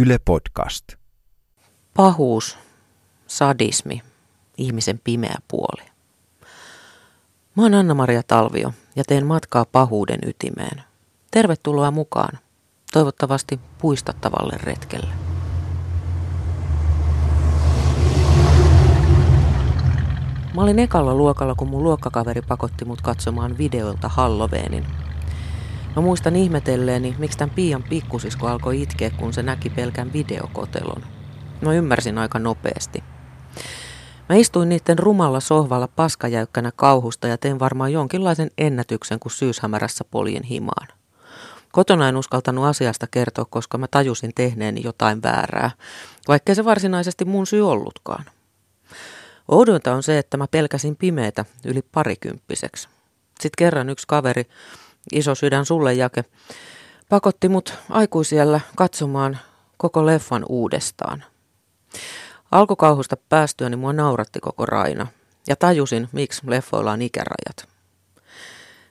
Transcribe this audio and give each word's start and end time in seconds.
Yle 0.00 0.18
Podcast. 0.24 0.84
Pahuus, 1.94 2.58
sadismi, 3.26 4.02
ihmisen 4.58 5.00
pimeä 5.04 5.36
puoli. 5.48 5.82
Mä 7.56 7.62
oon 7.62 7.74
Anna-Maria 7.74 8.22
Talvio 8.22 8.72
ja 8.96 9.04
teen 9.04 9.26
matkaa 9.26 9.64
pahuuden 9.64 10.18
ytimeen. 10.26 10.82
Tervetuloa 11.30 11.90
mukaan. 11.90 12.38
Toivottavasti 12.92 13.60
puistattavalle 13.78 14.56
retkelle. 14.62 15.14
Mä 20.54 20.62
olin 20.62 20.78
ekalla 20.78 21.14
luokalla, 21.14 21.54
kun 21.54 21.68
mun 21.68 21.82
luokkakaveri 21.82 22.42
pakotti 22.42 22.84
mut 22.84 23.00
katsomaan 23.00 23.58
videolta 23.58 24.08
Halloweenin. 24.08 25.07
Mä 25.96 26.02
muistan 26.02 26.36
ihmetelleeni, 26.36 27.14
miksi 27.18 27.38
tämän 27.38 27.54
Pian 27.54 27.82
pikkusisko 27.82 28.46
alkoi 28.46 28.82
itkeä, 28.82 29.10
kun 29.10 29.32
se 29.32 29.42
näki 29.42 29.70
pelkän 29.70 30.12
videokotelon. 30.12 31.02
No 31.60 31.72
ymmärsin 31.72 32.18
aika 32.18 32.38
nopeasti. 32.38 33.04
Mä 34.28 34.36
istuin 34.36 34.68
niiden 34.68 34.98
rumalla 34.98 35.40
sohvalla 35.40 35.88
paskajäykkänä 35.88 36.72
kauhusta 36.76 37.28
ja 37.28 37.38
tein 37.38 37.58
varmaan 37.58 37.92
jonkinlaisen 37.92 38.50
ennätyksen, 38.58 39.18
kun 39.20 39.30
syyshämärässä 39.30 40.04
poljen 40.04 40.42
himaan. 40.42 40.88
Kotona 41.72 42.08
en 42.08 42.16
uskaltanut 42.16 42.64
asiasta 42.64 43.06
kertoa, 43.10 43.44
koska 43.50 43.78
mä 43.78 43.86
tajusin 43.90 44.32
tehneeni 44.34 44.80
jotain 44.84 45.22
väärää, 45.22 45.70
vaikkei 46.28 46.54
se 46.54 46.64
varsinaisesti 46.64 47.24
mun 47.24 47.46
syy 47.46 47.70
ollutkaan. 47.70 48.24
Oudointa 49.48 49.94
on 49.94 50.02
se, 50.02 50.18
että 50.18 50.36
mä 50.36 50.46
pelkäsin 50.50 50.96
pimeitä 50.96 51.44
yli 51.64 51.82
parikymppiseksi. 51.92 52.88
Sitten 53.40 53.58
kerran 53.58 53.90
yksi 53.90 54.06
kaveri, 54.06 54.44
iso 55.12 55.34
sydän 55.34 55.66
sulle 55.66 55.94
jake, 55.94 56.24
pakotti 57.08 57.48
mut 57.48 57.74
aikuisiellä 57.90 58.60
katsomaan 58.76 59.38
koko 59.76 60.06
leffan 60.06 60.44
uudestaan. 60.48 61.24
Alkukauhusta 62.50 63.16
päästyäni 63.28 63.76
mua 63.76 63.92
nauratti 63.92 64.40
koko 64.40 64.66
Raina 64.66 65.06
ja 65.48 65.56
tajusin, 65.56 66.08
miksi 66.12 66.42
leffoilla 66.44 66.92
on 66.92 67.02
ikärajat. 67.02 67.68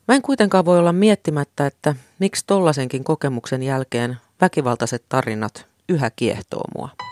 Mä 0.08 0.16
en 0.16 0.22
kuitenkaan 0.22 0.66
voi 0.66 0.80
olla 0.80 0.94
miettimättä, 0.94 1.66
että 1.66 1.96
miksi 2.20 2.44
tollasenkin 2.48 3.04
kokemuksen 3.04 3.64
jälkeen 3.64 4.18
väkivaltaiset 4.42 5.04
tarinat 5.10 5.66
yhä 5.90 6.12
kiehtoo 6.16 6.64
mua. 6.78 7.07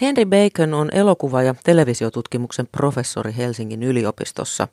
Henry 0.00 0.24
Bacon 0.24 0.74
on 0.74 0.88
elokuva- 0.92 1.42
ja 1.42 1.54
televisiotutkimuksen 1.64 2.68
professori 2.72 3.34
Helsingin 3.36 3.82
yliopistossa. 3.82 4.68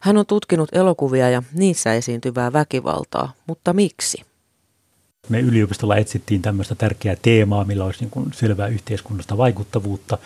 Hän 0.00 0.16
on 0.16 0.26
tutkinut 0.26 0.68
elokuvia 0.72 1.30
ja 1.30 1.42
niissä 1.52 1.94
esiintyvää 1.94 2.52
väkivaltaa, 2.52 3.32
mutta 3.46 3.72
miksi? 3.72 4.22
Me 5.28 5.40
yliopistolla 5.40 5.96
etsittiin 5.96 6.42
tämmöistä 6.42 6.74
tärkeää 6.74 7.16
teemaa, 7.22 7.64
millä 7.64 7.84
olisi 7.84 8.00
niin 8.00 8.10
kuin 8.10 8.32
selvää 8.32 8.66
yhteiskunnasta 8.66 9.36
vaikuttavuutta, 9.36 10.18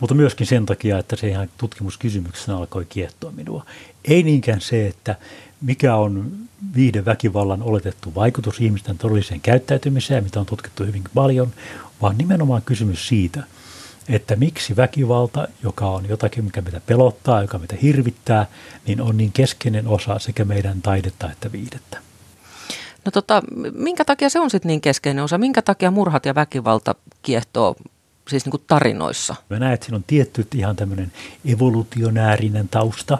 mutta 0.00 0.14
myöskin 0.14 0.46
sen 0.46 0.66
takia, 0.66 0.98
että 0.98 1.16
se 1.16 1.28
ihan 1.28 1.48
tutkimuskysymyksenä 1.58 2.58
alkoi 2.58 2.84
kiehtoa 2.88 3.30
minua. 3.30 3.64
Ei 4.04 4.22
niinkään 4.22 4.60
se, 4.60 4.86
että 4.86 5.16
mikä 5.60 5.96
on 5.96 6.32
viihdeväkivallan 6.74 7.62
oletettu 7.62 8.14
vaikutus 8.14 8.60
ihmisten 8.60 8.98
todelliseen 8.98 9.40
käyttäytymiseen, 9.40 10.24
mitä 10.24 10.40
on 10.40 10.46
tutkittu 10.46 10.84
hyvin 10.84 11.04
paljon, 11.14 11.52
vaan 12.02 12.18
nimenomaan 12.18 12.62
kysymys 12.62 13.08
siitä, 13.08 13.42
että 14.08 14.36
miksi 14.36 14.76
väkivalta, 14.76 15.48
joka 15.62 15.86
on 15.86 16.08
jotakin, 16.08 16.44
mikä 16.44 16.60
meitä 16.60 16.80
pelottaa, 16.86 17.42
joka 17.42 17.58
meitä 17.58 17.76
hirvittää, 17.82 18.46
niin 18.86 19.00
on 19.00 19.16
niin 19.16 19.32
keskeinen 19.32 19.88
osa 19.88 20.18
sekä 20.18 20.44
meidän 20.44 20.82
taidetta 20.82 21.30
että 21.32 21.52
viihdettä. 21.52 21.98
No 23.04 23.10
tota, 23.10 23.42
minkä 23.74 24.04
takia 24.04 24.28
se 24.28 24.40
on 24.40 24.50
sitten 24.50 24.68
niin 24.68 24.80
keskeinen 24.80 25.24
osa? 25.24 25.38
Minkä 25.38 25.62
takia 25.62 25.90
murhat 25.90 26.26
ja 26.26 26.34
väkivalta 26.34 26.94
kiehtoo 27.22 27.76
siis 28.28 28.44
niin 28.44 28.50
kuin 28.50 28.62
tarinoissa? 28.66 29.34
Mä 29.50 29.58
näen, 29.58 29.74
että 29.74 29.86
siinä 29.86 29.96
on 29.96 30.04
tietty 30.06 30.46
ihan 30.54 30.76
tämmöinen 30.76 31.12
evolutionäärinen 31.44 32.68
tausta. 32.68 33.18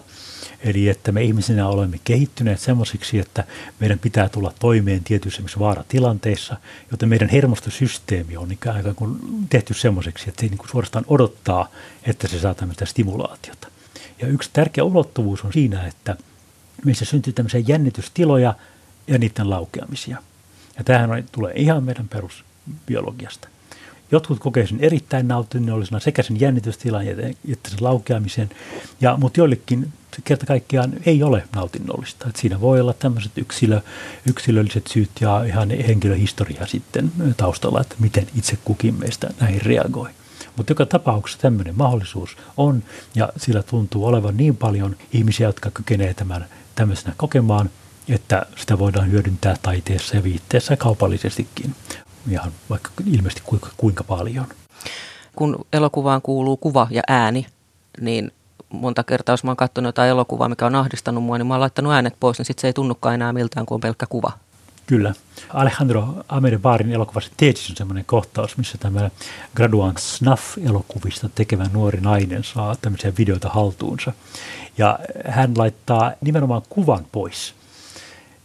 Eli 0.61 0.89
että 0.89 1.13
me 1.13 1.23
ihmisinä 1.23 1.69
olemme 1.69 2.01
kehittyneet 2.05 2.61
semmoisiksi, 2.61 3.19
että 3.19 3.45
meidän 3.81 3.99
pitää 3.99 4.29
tulla 4.29 4.55
toimeen 4.59 5.05
tietyissä 5.05 5.43
vaaratilanteissa, 5.59 6.57
joten 6.91 7.09
meidän 7.09 7.29
hermostosysteemi 7.29 8.37
on 8.37 8.53
ikään 8.53 8.95
kuin 8.95 9.19
tehty 9.51 9.75
semmoiseksi, 9.75 10.29
että 10.29 10.41
se 10.41 10.47
niin 10.47 10.59
kuin 10.59 10.69
suorastaan 10.69 11.05
odottaa, 11.09 11.69
että 12.03 12.29
se 12.29 12.41
saa 12.41 12.55
tämmöistä 12.55 12.85
stimulaatiota. 12.85 13.69
Ja 14.21 14.29
yksi 14.29 14.51
tärkeä 14.53 14.85
ulottuvuus 14.85 15.45
on 15.45 15.53
siinä, 15.53 15.87
että 15.87 16.17
meissä 16.85 17.05
syntyy 17.05 17.33
tämmöisiä 17.33 17.63
jännitystiloja 17.67 18.55
ja 19.07 19.19
niiden 19.19 19.51
laukeamisia. 19.51 20.23
Ja 20.79 20.85
tämähän 20.85 21.11
on, 21.11 21.25
tulee 21.33 21.53
ihan 21.57 21.85
meidän 21.85 22.09
perusbiologiasta. 22.09 23.49
Jotkut 24.13 24.39
kokee 24.39 24.67
sen 24.67 24.81
erittäin 24.81 25.29
nautinnollisena 25.29 26.01
sekä 26.01 26.23
sen 26.23 26.41
jännitystilan 26.41 27.09
että 27.53 27.71
sen 27.71 27.79
laukeamisen, 27.81 28.51
ja, 29.01 29.17
mutta 29.17 29.41
joillekin 29.41 29.93
se 30.17 30.23
kerta 30.25 30.47
kaikkiaan 30.47 30.93
ei 31.07 31.23
ole 31.23 31.43
nautinnollista. 31.55 32.29
Et 32.29 32.37
siinä 32.37 32.61
voi 32.61 32.81
olla 32.81 32.93
tämmöiset 32.93 33.33
yksilö, 33.37 33.81
yksilölliset 34.27 34.87
syyt 34.87 35.11
ja 35.21 35.45
ihan 35.45 35.71
henkilöhistoria 35.71 36.67
sitten 36.67 37.13
taustalla, 37.37 37.81
että 37.81 37.95
miten 37.99 38.27
itse 38.37 38.59
kukin 38.65 38.95
meistä 38.95 39.31
näihin 39.41 39.63
reagoi. 39.63 40.11
Mutta 40.57 40.71
joka 40.71 40.87
tapauksessa 40.87 41.43
tämmöinen 41.43 41.77
mahdollisuus 41.77 42.37
on, 42.57 42.83
ja 43.15 43.29
sillä 43.37 43.63
tuntuu 43.63 44.07
olevan 44.07 44.37
niin 44.37 44.57
paljon 44.57 44.97
ihmisiä, 45.13 45.47
jotka 45.47 45.71
kykenevät 45.71 46.17
tämän 46.17 46.47
tämmöisenä 46.75 47.15
kokemaan, 47.17 47.71
että 48.09 48.47
sitä 48.57 48.79
voidaan 48.79 49.11
hyödyntää 49.11 49.57
taiteessa 49.63 50.17
ja 50.17 50.23
viitteessä 50.23 50.77
kaupallisestikin 50.77 51.75
ihan 52.31 52.53
vaikka 52.71 52.91
ilmeisesti 53.07 53.43
kuinka, 53.45 53.71
kuinka 53.77 54.05
paljon. 54.05 54.47
Kun 55.37 55.67
elokuvaan 55.73 56.23
kuuluu 56.23 56.57
kuva 56.57 56.89
ja 56.91 57.03
ääni, 57.09 57.47
niin 58.01 58.33
monta 58.71 59.05
kertaa, 59.05 59.33
jos 59.33 59.45
mä 59.45 59.51
oon 59.51 59.57
katsonut 59.57 59.89
jotain 59.89 60.11
elokuvaa, 60.11 60.49
mikä 60.49 60.67
on 60.67 60.75
ahdistanut 60.75 61.25
mua, 61.25 61.39
niin 61.39 61.47
mä 61.47 61.55
oon 61.55 61.61
laittanut 61.61 61.93
äänet 61.93 62.15
pois, 62.21 62.39
niin 62.39 62.47
sitten 62.47 62.61
se 62.61 62.67
ei 62.67 62.73
tunnukaan 62.73 63.15
enää 63.15 63.33
miltään 63.33 63.67
kuin 63.67 63.81
pelkkä 63.81 64.07
kuva. 64.09 64.33
Kyllä. 64.87 65.15
Alejandro 65.49 66.15
Ameribaarin 66.29 66.93
elokuvassa 66.93 67.31
Teetsis 67.37 67.71
on 67.71 67.77
semmoinen 67.77 68.05
kohtaus, 68.05 68.57
missä 68.57 68.79
tämä 68.79 69.11
graduan 69.57 69.95
snuff-elokuvista 69.99 71.29
tekevä 71.35 71.67
nuori 71.73 72.01
nainen 72.01 72.45
saa 72.45 72.77
tämmöisiä 72.77 73.13
videoita 73.19 73.49
haltuunsa. 73.49 74.13
Ja 74.79 74.99
hän 75.29 75.53
laittaa 75.57 76.13
nimenomaan 76.21 76.63
kuvan 76.69 77.07
pois 77.13 77.55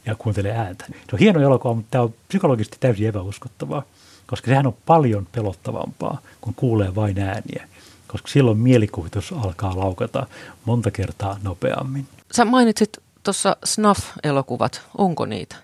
ja 0.05 0.15
kuuntelee 0.15 0.51
ääntä. 0.51 0.85
Se 0.89 0.95
on 1.13 1.19
hieno 1.19 1.41
elokuva, 1.41 1.73
mutta 1.73 1.91
tämä 1.91 2.03
on 2.03 2.13
psykologisesti 2.27 2.77
täysin 2.79 3.07
epäuskottavaa, 3.07 3.83
koska 4.27 4.47
sehän 4.47 4.67
on 4.67 4.75
paljon 4.85 5.27
pelottavampaa, 5.31 6.17
kun 6.41 6.53
kuulee 6.53 6.95
vain 6.95 7.19
ääniä, 7.19 7.67
koska 8.13 8.27
silloin 8.27 8.57
mielikuvitus 8.57 9.33
alkaa 9.43 9.79
laukata 9.79 10.27
monta 10.65 10.91
kertaa 10.91 11.39
nopeammin. 11.43 12.07
Sä 12.31 12.45
mainitsit 12.45 12.97
tuossa 13.23 13.57
Snuff-elokuvat, 13.65 14.81
onko 14.97 15.25
niitä? 15.25 15.55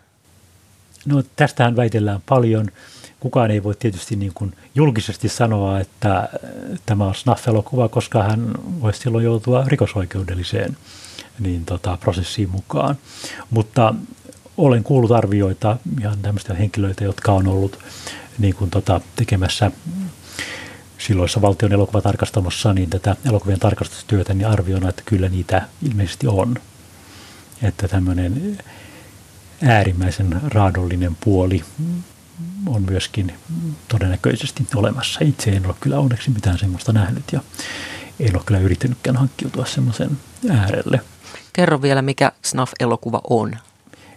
No 1.06 1.24
tästähän 1.36 1.76
väitellään 1.76 2.22
paljon. 2.30 2.68
Kukaan 3.20 3.52
ei 3.52 3.64
voi 3.64 3.76
tietysti 3.76 4.16
niin 4.16 4.32
kuin 4.34 4.54
julkisesti 4.76 5.30
sanoa, 5.30 5.80
että 5.80 6.30
tämä 6.86 7.06
on 7.06 7.16
Snuff-elokuva, 7.16 7.90
koska 7.90 8.24
hän 8.24 8.52
voisi 8.82 9.00
silloin 9.00 9.26
joutua 9.26 9.64
rikosoikeudelliseen 9.68 10.78
niin 11.40 11.66
tota, 11.66 11.98
prosessiin 11.98 12.50
mukaan. 12.50 12.96
Mutta 13.50 13.94
olen 14.58 14.84
kuullut 14.84 15.12
arvioita 15.12 15.78
ihan 16.02 16.18
tämmöistä 16.22 16.54
henkilöitä, 16.54 17.04
jotka 17.04 17.32
on 17.32 17.48
ollut 17.48 17.80
niin 18.40 18.56
kuin 18.56 18.70
tota, 18.70 19.02
tekemässä 19.16 19.72
silloissa 21.00 21.42
valtion 21.42 21.74
elokuvatarkastamossa 21.74 22.74
niin 22.74 22.90
tätä 22.90 23.16
elokuvien 23.26 23.60
tarkastustyötä, 23.60 24.34
niin 24.34 24.48
arviona, 24.48 24.90
että 24.90 25.02
kyllä 25.06 25.30
niitä 25.30 25.62
ilmeisesti 25.90 26.28
on. 26.28 26.56
Että 27.64 27.88
tämmöinen 27.88 28.58
äärimmäisen 29.64 30.42
raadollinen 30.48 31.18
puoli 31.24 31.64
on 32.68 32.82
myöskin 32.82 33.34
todennäköisesti 33.88 34.68
olemassa. 34.76 35.20
Itse 35.24 35.52
en 35.52 35.66
ole 35.66 35.76
kyllä 35.80 36.00
onneksi 36.00 36.30
mitään 36.30 36.60
semmoista 36.60 36.94
nähnyt 36.94 37.24
ja 37.32 37.42
en 38.20 38.36
ole 38.36 38.44
kyllä 38.46 38.60
yrittänytkään 38.60 39.18
hankkiutua 39.18 39.66
semmoisen 39.66 40.10
äärelle. 40.50 41.02
Kerro 41.54 41.82
vielä, 41.82 42.02
mikä 42.02 42.32
Snuff-elokuva 42.46 43.22
on. 43.30 43.56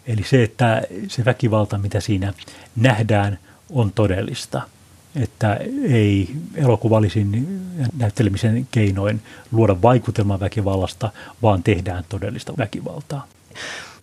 Eli 0.06 0.22
se, 0.22 0.42
että 0.42 0.82
se 1.08 1.24
väkivalta, 1.24 1.78
mitä 1.78 2.00
siinä 2.00 2.32
nähdään, 2.76 3.38
on 3.70 3.92
todellista. 3.92 4.62
Että 5.16 5.60
ei 5.88 6.36
elokuvallisin 6.54 7.60
näyttelemisen 7.96 8.68
keinoin 8.70 9.22
luoda 9.52 9.82
vaikutelmaa 9.82 10.40
väkivallasta, 10.40 11.10
vaan 11.42 11.62
tehdään 11.62 12.04
todellista 12.08 12.52
väkivaltaa. 12.58 13.26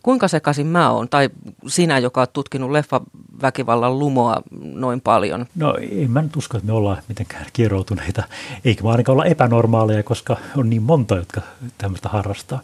Kuinka 0.04 0.28
sekaisin 0.28 0.68
mä 0.68 0.92
oon, 0.92 1.10
tai 1.10 1.30
sinä, 1.68 2.00
joka 2.00 2.22
on 2.22 2.28
tutkinut 2.34 2.72
leffaväkivallan 2.72 4.00
lumoa 4.00 4.42
noin 4.62 5.02
paljon? 5.02 5.46
No 5.56 5.76
en 5.92 6.12
mä 6.12 6.22
nyt 6.22 6.36
usko, 6.36 6.58
että 6.58 6.68
me 6.68 6.74
ollaan 6.74 7.02
mitenkään 7.08 7.46
kieroutuneita, 7.54 8.24
eikä 8.66 8.84
vaan 8.84 8.94
ainakaan 8.94 9.14
olla 9.14 9.26
epänormaaleja, 9.26 10.04
koska 10.04 10.38
on 10.58 10.70
niin 10.70 10.82
monta, 10.82 11.16
jotka 11.16 11.42
tämmöistä 11.78 12.10
harrastaa. 12.10 12.62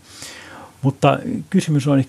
Mutta 0.82 1.20
kysymys 1.50 1.88
on 1.88 2.04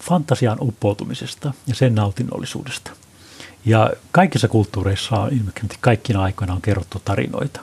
fantasian 0.00 0.58
uppoutumisesta 0.60 1.52
ja 1.66 1.74
sen 1.74 1.94
nautinnollisuudesta. 1.94 2.90
Ja 3.66 3.90
kaikissa 4.12 4.48
kulttuureissa 4.48 5.16
on 5.16 5.32
ilmeisesti 5.32 5.76
kaikkina 5.80 6.22
aikoina 6.22 6.54
on 6.54 6.62
kerrottu 6.62 7.02
tarinoita. 7.04 7.60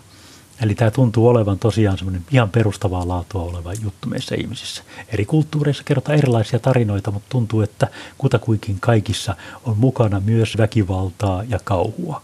Eli 0.62 0.75
tämä 0.75 0.92
tuntuu 0.92 1.27
olevan 1.27 1.59
tosiaan 1.59 1.98
semmoinen 1.98 2.25
ihan 2.31 2.50
perustavaa 2.50 3.07
laatua 3.07 3.42
oleva 3.42 3.74
juttu 3.74 4.09
meissä 4.09 4.36
ihmisissä. 4.36 4.83
Eri 5.07 5.25
kulttuureissa 5.25 5.83
kerrotaan 5.83 6.18
erilaisia 6.18 6.59
tarinoita, 6.59 7.12
mutta 7.12 7.30
tuntuu, 7.30 7.62
että 7.62 7.88
kutakuinkin 8.18 8.80
kaikissa 8.80 9.36
on 9.63 9.77
mukana 9.77 10.19
myös 10.19 10.57
väkivaltaa 10.57 11.44
ja 11.44 11.59
kauhua. 11.63 12.21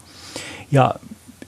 Ja 0.72 0.94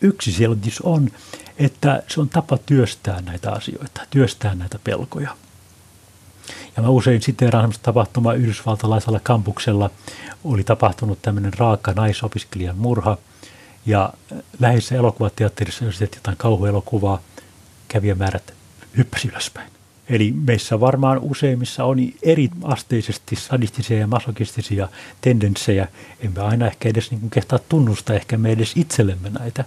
yksi 0.00 0.32
selitys 0.32 0.81
on, 0.81 1.11
että 1.59 2.03
se 2.09 2.21
on 2.21 2.29
tapa 2.29 2.59
työstää 2.59 3.21
näitä 3.21 3.53
asioita, 3.53 4.00
työstää 4.11 4.55
näitä 4.55 4.79
pelkoja. 4.85 5.37
Ja 6.76 6.82
mä 6.82 6.88
usein 6.88 7.22
siteeraan 7.22 7.62
sellaista 7.62 7.82
tapahtumaa 7.84 8.34
yhdysvaltalaisella 8.34 9.20
kampuksella. 9.22 9.90
Oli 10.44 10.64
tapahtunut 10.64 11.22
tämmöinen 11.22 11.52
raaka 11.58 11.92
naisopiskelijan 11.92 12.78
murha. 12.78 13.16
Ja 13.87 14.12
läheisessä 14.60 14.94
elokuvateatterissa, 14.94 15.84
jos 15.84 16.00
jotain 16.00 16.37
kauhuelokuvaa, 16.37 17.20
kävijämäärät 17.88 18.54
hyppäsi 18.96 19.28
ylöspäin. 19.28 19.80
Eli 20.10 20.34
meissä 20.46 20.80
varmaan 20.80 21.18
useimmissa 21.18 21.84
on 21.84 21.98
eri 22.22 22.48
asteisesti 22.64 23.36
sadistisia 23.36 23.98
ja 23.98 24.06
masokistisia 24.06 24.88
tendenssejä. 25.20 25.88
Emme 26.20 26.40
aina 26.40 26.66
ehkä 26.66 26.88
edes 26.88 27.10
niin 27.10 27.20
kuin 27.20 27.30
kehtaa 27.30 27.58
tunnustaa 27.68 28.16
ehkä 28.16 28.36
me 28.36 28.52
edes 28.52 28.72
itsellemme 28.76 29.30
näitä. 29.30 29.64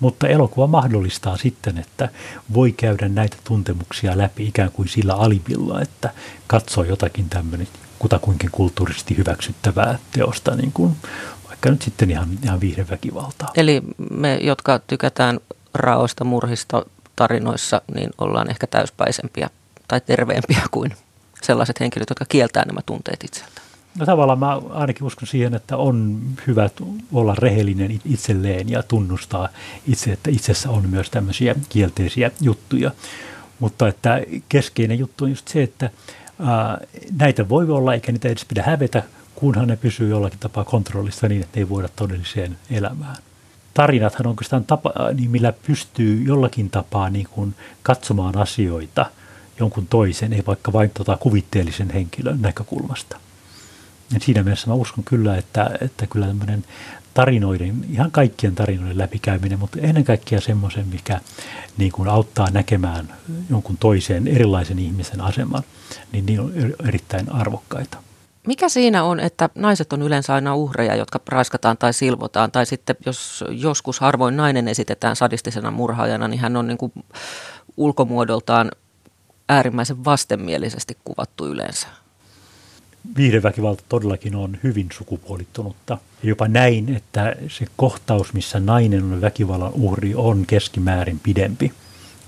Mutta 0.00 0.28
elokuva 0.28 0.66
mahdollistaa 0.66 1.36
sitten, 1.36 1.78
että 1.78 2.08
voi 2.54 2.72
käydä 2.72 3.08
näitä 3.08 3.36
tuntemuksia 3.44 4.18
läpi 4.18 4.46
ikään 4.46 4.70
kuin 4.72 4.88
sillä 4.88 5.14
alivilla, 5.14 5.80
että 5.80 6.10
katsoo 6.46 6.84
jotakin 6.84 7.28
tämmöinen 7.28 7.68
kutakuinkin 7.98 8.50
kulttuurisesti 8.50 9.16
hyväksyttävää 9.16 9.98
teosta, 10.12 10.56
niin 10.56 10.72
kuin 10.72 10.96
vaikka 11.48 11.70
nyt 11.70 11.82
sitten 11.82 12.10
ihan, 12.10 12.28
ihan 12.42 12.60
viihdeväkivaltaa. 12.60 13.50
Eli 13.56 13.82
me, 14.10 14.38
jotka 14.42 14.78
tykätään 14.78 15.40
raoista 15.74 16.24
murhista 16.24 16.86
tarinoissa, 17.16 17.82
niin 17.94 18.10
ollaan 18.18 18.50
ehkä 18.50 18.66
täyspäisempiä 18.66 19.50
tai 19.90 20.00
terveempiä 20.00 20.62
kuin 20.70 20.94
sellaiset 21.42 21.80
henkilöt, 21.80 22.10
jotka 22.10 22.24
kieltää 22.28 22.64
nämä 22.66 22.80
tunteet 22.86 23.24
itseltään? 23.24 23.66
No 23.98 24.06
tavallaan 24.06 24.38
mä 24.38 24.60
ainakin 24.70 25.06
uskon 25.06 25.28
siihen, 25.28 25.54
että 25.54 25.76
on 25.76 26.20
hyvä 26.46 26.70
olla 27.12 27.34
rehellinen 27.34 28.00
itselleen 28.04 28.68
ja 28.68 28.82
tunnustaa 28.82 29.48
itse, 29.86 30.12
että 30.12 30.30
itsessä 30.30 30.70
on 30.70 30.88
myös 30.88 31.10
tämmöisiä 31.10 31.54
kielteisiä 31.68 32.30
juttuja. 32.40 32.90
Mutta 33.58 33.88
että 33.88 34.20
keskeinen 34.48 34.98
juttu 34.98 35.24
on 35.24 35.30
just 35.30 35.48
se, 35.48 35.62
että 35.62 35.90
ää, 36.40 36.80
näitä 37.18 37.48
voi 37.48 37.70
olla 37.70 37.94
eikä 37.94 38.12
niitä 38.12 38.28
edes 38.28 38.44
pidä 38.44 38.62
hävetä, 38.62 39.02
kunhan 39.34 39.68
ne 39.68 39.76
pysyy 39.76 40.08
jollakin 40.08 40.38
tapaa 40.38 40.64
kontrollissa 40.64 41.28
niin, 41.28 41.42
että 41.42 41.60
ei 41.60 41.68
voida 41.68 41.88
todelliseen 41.96 42.58
elämään. 42.70 43.16
Tarinathan 43.74 44.26
on 44.26 44.30
oikeastaan 44.30 44.64
tapa, 44.64 44.92
niin 45.14 45.30
millä 45.30 45.52
pystyy 45.66 46.22
jollakin 46.24 46.70
tapaa 46.70 47.10
niin 47.10 47.28
kuin 47.30 47.54
katsomaan 47.82 48.36
asioita– 48.36 49.06
jonkun 49.60 49.86
toisen, 49.86 50.32
ei 50.32 50.42
vaikka 50.46 50.72
vain 50.72 50.90
tota 50.90 51.16
kuvitteellisen 51.16 51.90
henkilön 51.90 52.42
näkökulmasta. 52.42 53.16
Ja 54.14 54.20
siinä 54.20 54.42
mielessä 54.42 54.68
mä 54.68 54.74
uskon 54.74 55.04
kyllä, 55.04 55.36
että, 55.36 55.70
että 55.80 56.06
kyllä 56.06 56.26
tämmöinen 56.26 56.64
tarinoiden, 57.14 57.84
ihan 57.90 58.10
kaikkien 58.10 58.54
tarinoiden 58.54 58.98
läpikäyminen, 58.98 59.58
mutta 59.58 59.78
ennen 59.80 60.04
kaikkea 60.04 60.40
semmoisen, 60.40 60.88
mikä 60.88 61.20
niin 61.78 61.92
kuin 61.92 62.08
auttaa 62.08 62.50
näkemään 62.50 63.14
jonkun 63.50 63.76
toiseen 63.76 64.28
erilaisen 64.28 64.78
ihmisen 64.78 65.20
aseman, 65.20 65.62
niin 66.12 66.26
niin 66.26 66.40
on 66.40 66.52
erittäin 66.88 67.32
arvokkaita. 67.32 67.98
Mikä 68.46 68.68
siinä 68.68 69.04
on, 69.04 69.20
että 69.20 69.48
naiset 69.54 69.92
on 69.92 70.02
yleensä 70.02 70.34
aina 70.34 70.54
uhreja, 70.54 70.96
jotka 70.96 71.20
raiskataan 71.28 71.76
tai 71.78 71.92
silvotaan, 71.92 72.50
tai 72.50 72.66
sitten 72.66 72.96
jos 73.06 73.44
joskus 73.50 74.00
harvoin 74.00 74.36
nainen 74.36 74.68
esitetään 74.68 75.16
sadistisena 75.16 75.70
murhaajana, 75.70 76.28
niin 76.28 76.40
hän 76.40 76.56
on 76.56 76.66
niin 76.66 76.78
kuin 76.78 76.92
ulkomuodoltaan 77.76 78.70
äärimmäisen 79.50 80.04
vastenmielisesti 80.04 80.96
kuvattu 81.04 81.46
yleensä. 81.46 81.86
Viihdeväkivalta 83.16 83.82
todellakin 83.88 84.34
on 84.34 84.58
hyvin 84.62 84.88
sukupuolittunutta. 84.92 85.98
Jopa 86.22 86.48
näin, 86.48 86.96
että 86.96 87.36
se 87.48 87.66
kohtaus, 87.76 88.32
missä 88.32 88.60
nainen 88.60 89.02
on 89.02 89.20
väkivallan 89.20 89.72
uhri, 89.72 90.14
on 90.14 90.44
keskimäärin 90.46 91.20
pidempi 91.22 91.72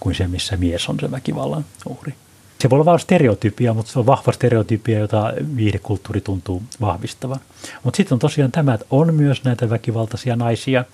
kuin 0.00 0.14
se, 0.14 0.28
missä 0.28 0.56
mies 0.56 0.88
on 0.88 1.00
se 1.00 1.10
väkivallan 1.10 1.64
uhri. 1.88 2.14
Se 2.60 2.70
voi 2.70 2.76
olla 2.76 2.84
vain 2.84 2.98
stereotypia, 2.98 3.74
mutta 3.74 3.92
se 3.92 3.98
on 3.98 4.06
vahva 4.06 4.32
stereotypia, 4.32 4.98
jota 4.98 5.32
viihdekulttuuri 5.56 6.20
tuntuu 6.20 6.62
vahvistavan. 6.80 7.40
Mutta 7.84 7.96
sitten 7.96 8.14
on 8.14 8.18
tosiaan 8.18 8.52
tämä, 8.52 8.74
että 8.74 8.86
on 8.90 9.14
myös 9.14 9.44
näitä 9.44 9.70
väkivaltaisia 9.70 10.36
naisia. 10.36 10.84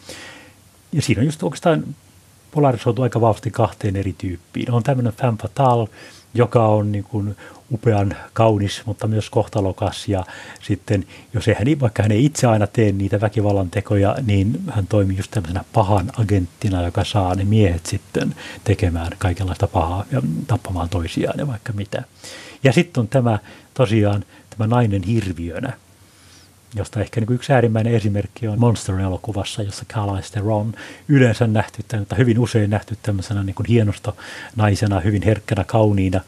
Ja 0.93 1.03
siinä 1.03 1.21
on 1.21 1.27
just 1.27 1.43
oikeastaan 1.43 1.85
polarisoitu 2.51 3.03
aika 3.03 3.21
vahvasti 3.21 3.51
kahteen 3.51 3.97
eri 3.97 4.15
tyyppiin. 4.19 4.73
On 4.73 4.83
tämmöinen 4.83 5.13
femme 5.13 5.39
fatale, 5.43 5.89
joka 6.35 6.67
on 6.67 6.93
niin 6.93 7.05
kuin 7.05 7.37
upean 7.73 8.17
kaunis, 8.33 8.83
mutta 8.87 9.07
myös 9.07 9.31
kohtalokas. 9.31 10.09
Ja 10.09 10.25
sitten, 10.63 11.07
jos 11.35 11.47
hän, 11.47 11.81
vaikka 11.81 12.03
hän 12.03 12.13
ei 12.13 12.25
itse 12.25 12.47
aina 12.47 12.67
tee 12.67 12.93
niitä 12.93 13.21
väkivallan 13.21 13.71
tekoja, 13.71 14.17
niin 14.27 14.61
hän 14.71 14.87
toimii 14.87 15.17
just 15.17 15.31
tämmöisenä 15.31 15.65
pahan 15.73 16.11
agenttina, 16.19 16.83
joka 16.83 17.05
saa 17.05 17.35
ne 17.35 17.45
miehet 17.45 17.87
sitten 17.87 18.35
tekemään 18.65 19.13
kaikenlaista 19.19 19.67
pahaa 19.67 20.05
ja 20.13 20.23
tappamaan 20.47 20.89
toisiaan 20.89 21.39
ja 21.39 21.47
vaikka 21.47 21.73
mitä. 21.73 22.03
Ja 22.65 22.73
sitten 22.73 23.01
on 23.01 23.09
tämä 23.09 23.39
tosiaan 23.75 24.25
tämä 24.51 24.67
nainen 24.67 25.03
hirviönä, 25.03 25.73
josta 26.75 27.01
ehkä 27.01 27.21
niin 27.21 27.33
yksi 27.33 27.53
äärimmäinen 27.53 27.95
esimerkki 27.95 28.49
on 28.49 28.59
Monster-elokuvassa, 28.59 29.63
jossa 29.63 29.85
Charlize 29.93 30.33
Theron 30.33 30.75
yleensä 31.09 31.47
nähty, 31.47 31.83
tai 31.89 32.19
hyvin 32.19 32.39
usein 32.39 32.71
nähty 32.71 32.99
tämmöisenä 33.03 33.43
niin 33.43 33.55
kuin 33.55 33.67
hienosta 33.67 34.13
naisena, 34.57 35.01
hyvin 35.01 35.23
herkkänä, 35.23 35.65
kauniina. 35.65 36.21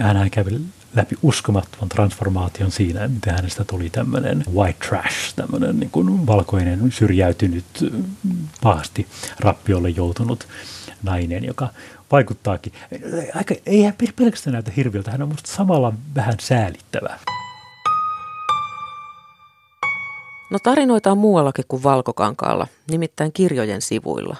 Hän 0.00 0.30
kävi 0.30 0.60
läpi 0.94 1.16
uskomattoman 1.22 1.88
transformaation 1.88 2.72
siinä, 2.72 3.08
miten 3.08 3.34
hänestä 3.34 3.64
tuli 3.64 3.90
tämmöinen 3.90 4.44
white 4.54 4.86
trash, 4.88 5.34
tämmöinen 5.36 5.80
niin 5.80 5.90
kuin 5.90 6.26
valkoinen, 6.26 6.92
syrjäytynyt, 6.92 7.64
pahasti 8.62 9.06
rappiolle 9.40 9.90
joutunut 9.90 10.48
nainen, 11.02 11.44
joka 11.44 11.68
vaikuttaakin. 12.12 12.72
Aika, 13.34 13.54
ei 13.66 13.82
hän 13.82 13.94
pelkästään 14.16 14.52
näytä 14.52 14.72
hirviöltä, 14.76 15.10
hän 15.10 15.22
on 15.22 15.28
musta 15.28 15.52
samalla 15.52 15.92
vähän 16.14 16.34
säälittävä. 16.40 17.18
No 20.50 20.58
tarinoita 20.62 21.12
on 21.12 21.18
muuallakin 21.18 21.64
kuin 21.68 21.82
Valkokankaalla, 21.82 22.66
nimittäin 22.90 23.32
kirjojen 23.32 23.82
sivuilla. 23.82 24.36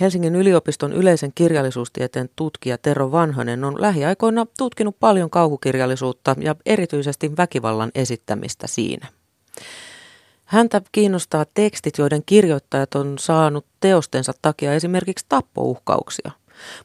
Helsingin 0.00 0.36
yliopiston 0.36 0.92
yleisen 0.92 1.32
kirjallisuustieteen 1.34 2.30
tutkija 2.36 2.78
Tero 2.78 3.12
Vanhanen 3.12 3.64
on 3.64 3.82
lähiaikoina 3.82 4.46
tutkinut 4.58 4.96
paljon 5.00 5.30
kauhukirjallisuutta 5.30 6.36
ja 6.38 6.54
erityisesti 6.66 7.36
väkivallan 7.36 7.90
esittämistä 7.94 8.66
siinä. 8.66 9.08
Häntä 10.44 10.82
kiinnostaa 10.92 11.44
tekstit, 11.54 11.98
joiden 11.98 12.22
kirjoittajat 12.26 12.94
on 12.94 13.18
saanut 13.18 13.66
teostensa 13.80 14.32
takia 14.42 14.74
esimerkiksi 14.74 15.26
tappouhkauksia. 15.28 16.30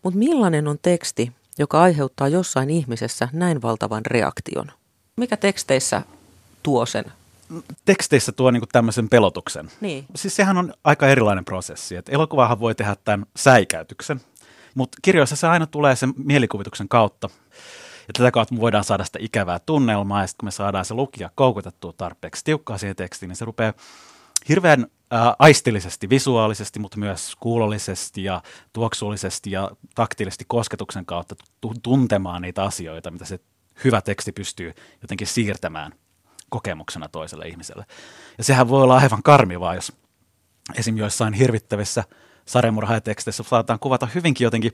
Mutta 0.03 0.17
millainen 0.17 0.67
on 0.67 0.79
teksti, 0.81 1.31
joka 1.57 1.81
aiheuttaa 1.81 2.27
jossain 2.27 2.69
ihmisessä 2.69 3.29
näin 3.33 3.61
valtavan 3.61 4.05
reaktion? 4.05 4.71
Mikä 5.15 5.37
teksteissä 5.37 6.01
tuo 6.63 6.85
sen 6.85 7.05
teksteissä 7.85 8.31
tuo 8.31 8.51
niin 8.51 8.63
tämmöisen 8.71 9.09
pelotuksen. 9.09 9.71
Niin. 9.81 10.05
Siis 10.15 10.35
sehän 10.35 10.57
on 10.57 10.73
aika 10.83 11.07
erilainen 11.07 11.45
prosessi. 11.45 11.95
Et 11.95 12.09
elokuvahan 12.09 12.59
voi 12.59 12.75
tehdä 12.75 12.95
tämän 13.03 13.25
säikäytyksen, 13.35 14.21
mutta 14.75 14.97
kirjoissa 15.01 15.35
se 15.35 15.47
aina 15.47 15.67
tulee 15.67 15.95
sen 15.95 16.13
mielikuvituksen 16.17 16.89
kautta. 16.89 17.29
Ja 18.07 18.13
tätä 18.17 18.31
kautta 18.31 18.53
me 18.53 18.61
voidaan 18.61 18.83
saada 18.83 19.03
sitä 19.03 19.19
ikävää 19.21 19.59
tunnelmaa, 19.59 20.21
ja 20.21 20.27
sitten 20.27 20.39
kun 20.39 20.47
me 20.47 20.51
saadaan 20.51 20.85
se 20.85 20.93
lukija 20.93 21.29
koukutettua 21.35 21.93
tarpeeksi 21.93 22.43
tiukkaa 22.43 22.77
siihen 22.77 22.95
tekstiin, 22.95 23.27
niin 23.27 23.35
se 23.35 23.45
rupeaa 23.45 23.73
hirveän 24.49 24.87
ää, 25.11 25.35
aistillisesti, 25.39 26.09
visuaalisesti, 26.09 26.79
mutta 26.79 26.99
myös 26.99 27.35
kuulollisesti 27.39 28.23
ja 28.23 28.41
tuoksullisesti 28.73 29.51
ja 29.51 29.71
taktiilisesti 29.95 30.45
kosketuksen 30.47 31.05
kautta 31.05 31.35
tuntemaan 31.83 32.41
niitä 32.41 32.63
asioita, 32.63 33.11
mitä 33.11 33.25
se 33.25 33.39
hyvä 33.83 34.01
teksti 34.01 34.31
pystyy 34.31 34.73
jotenkin 35.01 35.27
siirtämään 35.27 35.91
kokemuksena 36.53 37.09
toiselle 37.09 37.47
ihmiselle. 37.47 37.85
Ja 38.37 38.43
sehän 38.43 38.69
voi 38.69 38.83
olla 38.83 38.97
aivan 38.97 39.23
karmivaa, 39.23 39.75
jos 39.75 39.93
esim. 40.75 40.97
joissain 40.97 41.33
hirvittävissä 41.33 42.03
sarjamurhaajateksteissä 42.45 43.43
saataan 43.43 43.79
kuvata 43.79 44.07
hyvinkin 44.15 44.45
jotenkin 44.45 44.71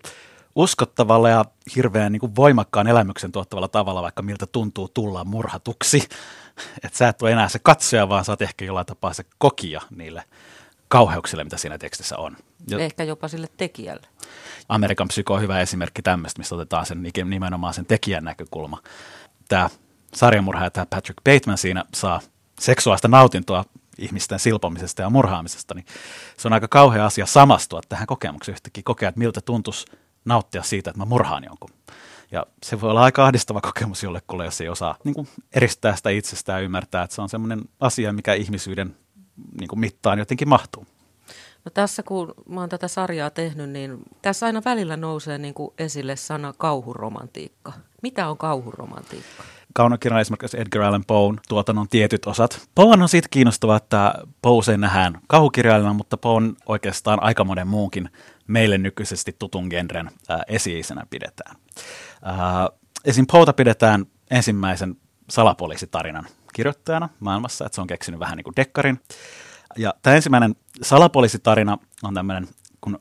uskottavalla 0.56 1.30
ja 1.30 1.46
hirveän 1.76 2.12
niin 2.12 2.20
kuin 2.20 2.36
voimakkaan 2.36 2.88
elämyksen 2.88 3.32
tuottavalla 3.32 3.68
tavalla, 3.68 4.02
vaikka 4.02 4.22
miltä 4.22 4.46
tuntuu 4.46 4.88
tulla 4.94 5.24
murhatuksi. 5.24 6.10
Että 6.84 6.98
sä 6.98 7.08
et 7.08 7.22
ole 7.22 7.32
enää 7.32 7.50
se 7.50 7.60
katsoja, 7.60 8.10
vaan 8.10 8.26
sä 8.26 8.32
oot 8.32 8.42
ehkä 8.42 8.66
jollain 8.66 8.86
tapaa 8.86 9.14
se 9.14 9.26
kokija 9.38 9.82
niille 9.96 10.24
kauheuksille, 10.88 11.44
mitä 11.44 11.58
siinä 11.58 11.78
tekstissä 11.78 12.18
on. 12.18 12.38
Ja 12.68 12.80
ehkä 12.80 13.04
jopa 13.04 13.28
sille 13.28 13.48
tekijälle. 13.58 14.08
Amerikan 14.70 15.08
psyko 15.08 15.34
on 15.34 15.42
hyvä 15.42 15.62
esimerkki 15.62 16.02
tämmöistä, 16.02 16.40
missä 16.40 16.56
otetaan 16.56 16.86
sen 16.86 17.04
nimenomaan 17.26 17.74
sen 17.74 17.86
tekijän 17.86 18.24
näkökulma. 18.24 18.82
Tämä 19.48 19.70
sarjamurhaaja 20.16 20.72
tämä 20.72 20.86
Patrick 20.86 21.24
Bateman 21.24 21.58
siinä 21.58 21.86
saa 21.96 22.22
seksuaalista 22.60 23.08
nautintoa 23.08 23.66
ihmisten 23.98 24.40
silpomisesta 24.40 25.02
ja 25.02 25.10
murhaamisesta, 25.10 25.74
niin 25.74 25.86
se 26.38 26.48
on 26.48 26.54
aika 26.54 26.68
kauhea 26.68 27.06
asia 27.06 27.26
samastua 27.26 27.82
tähän 27.90 28.08
kokemukseen 28.08 28.54
yhtäkkiä, 28.54 28.84
kokea, 28.86 29.10
että 29.10 29.20
miltä 29.20 29.42
tuntuisi 29.42 29.86
nauttia 30.26 30.64
siitä, 30.64 30.90
että 30.90 31.00
mä 31.00 31.06
murhaan 31.06 31.44
jonkun. 31.44 31.70
Ja 32.32 32.46
se 32.66 32.82
voi 32.82 32.90
olla 32.90 33.04
aika 33.04 33.26
ahdistava 33.26 33.62
kokemus 33.62 34.04
jollekulle, 34.04 34.46
jos 34.46 34.62
ei 34.62 34.70
osaa 34.70 34.96
niin 35.04 35.16
kuin 35.16 35.28
eristää 35.54 35.96
sitä 35.96 36.10
itsestään 36.10 36.60
ja 36.60 36.66
ymmärtää, 36.66 37.04
että 37.04 37.16
se 37.16 37.22
on 37.22 37.30
semmoinen 37.30 37.62
asia, 37.80 38.14
mikä 38.14 38.34
ihmisyyden 38.34 38.96
niin 39.60 39.68
kuin 39.68 39.80
mittaan 39.80 40.20
jotenkin 40.20 40.50
mahtuu. 40.50 40.86
No 41.66 41.72
tässä 41.74 42.04
kun 42.04 42.34
mä 42.50 42.60
oon 42.60 42.70
tätä 42.70 42.88
sarjaa 42.88 43.30
tehnyt, 43.30 43.70
niin 43.70 43.98
tässä 44.22 44.46
aina 44.46 44.62
välillä 44.66 44.98
nousee 44.98 45.38
niin 45.38 45.54
kuin 45.54 45.74
esille 45.78 46.16
sana 46.16 46.54
kauhuromantiikka. 46.58 47.74
Mitä 48.02 48.30
on 48.30 48.38
kauhuromantiikka? 48.38 49.44
Kaunokirjan 49.74 50.22
esimerkiksi 50.22 50.60
Edgar 50.60 50.82
Allan 50.82 51.04
Poe 51.08 51.34
tuotannon 51.48 51.90
tietyt 51.90 52.26
osat. 52.26 52.68
Poe 52.76 52.94
on 52.94 53.10
siitä 53.10 53.28
kiinnostava, 53.32 53.76
että 53.76 54.14
Poe 54.42 54.52
usein 54.52 54.82
nähdään 54.82 55.20
kauhukirjailijana, 55.28 55.94
mutta 55.94 56.18
Poe 56.18 56.36
on 56.36 56.56
oikeastaan 56.66 57.24
aika 57.24 57.44
monen 57.44 57.68
muunkin 57.68 58.10
meille 58.48 58.78
nykyisesti 58.78 59.36
tutun 59.40 59.68
genren 59.70 60.12
ää, 60.30 60.44
esi-isänä 60.48 61.06
pidetään. 61.10 61.56
Ää, 62.24 62.70
esim. 63.06 63.26
Poeta 63.32 63.54
pidetään 63.54 64.06
ensimmäisen 64.32 64.96
salapoliisitarinan 65.30 66.26
kirjoittajana 66.54 67.10
maailmassa, 67.20 67.66
että 67.66 67.76
se 67.76 67.82
on 67.82 67.88
keksinyt 67.88 68.20
vähän 68.20 68.38
niin 68.38 68.44
kuin 68.44 68.56
dekkarin. 68.56 69.00
Ja 69.78 69.94
tämä 70.02 70.16
ensimmäinen 70.16 70.56
salapoliisitarina 70.82 71.78
on 72.04 72.14
tämmöinen 72.14 72.48
kun 72.82 73.00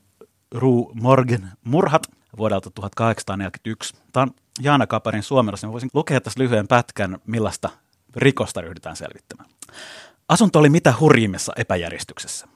Rue 0.54 0.92
Morgan 0.94 1.52
murhat 1.64 2.02
vuodelta 2.36 2.70
1841. 2.70 3.94
Tämä 4.12 4.22
on 4.22 4.30
Jaana 4.60 4.86
Kaparin 4.86 5.22
suomennos, 5.22 5.62
niin 5.62 5.72
voisin 5.72 5.90
lukea 5.94 6.20
tässä 6.20 6.40
lyhyen 6.40 6.68
pätkän, 6.68 7.18
millaista 7.26 7.70
rikosta 8.16 8.60
ryhdytään 8.60 8.96
selvittämään. 8.96 9.50
Asunto 10.28 10.58
oli 10.58 10.70
mitä 10.70 10.94
hurjimmassa 11.00 11.52
epäjärjestyksessä. 11.56 12.48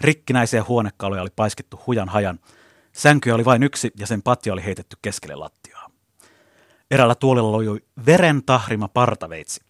Rikkinäisiä 0.00 0.64
huonekaluja 0.68 1.22
oli 1.22 1.30
paiskittu 1.36 1.80
hujan 1.86 2.08
hajan. 2.08 2.38
Sänkyä 2.92 3.34
oli 3.34 3.44
vain 3.44 3.62
yksi 3.62 3.90
ja 3.98 4.06
sen 4.06 4.22
patja 4.22 4.52
oli 4.52 4.64
heitetty 4.64 4.96
keskelle 5.02 5.34
lattiaa. 5.34 5.90
Erällä 6.90 7.14
tuolilla 7.14 7.52
lojui 7.52 7.80
veren 8.06 8.42
tahrima 8.44 8.88
partaveitsi. 8.88 9.60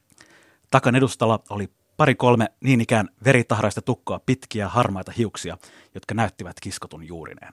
Takan 0.71 0.97
edustalla 0.97 1.43
oli 1.51 1.69
pari 1.97 2.15
kolme 2.15 2.47
niin 2.61 2.81
ikään 2.81 3.09
veritahraista 3.25 3.83
tukkoa 3.83 4.21
pitkiä 4.27 4.69
harmaita 4.69 5.13
hiuksia, 5.13 5.59
jotka 5.95 6.15
näyttivät 6.15 6.57
kiskotun 6.61 7.07
juurineen. 7.09 7.53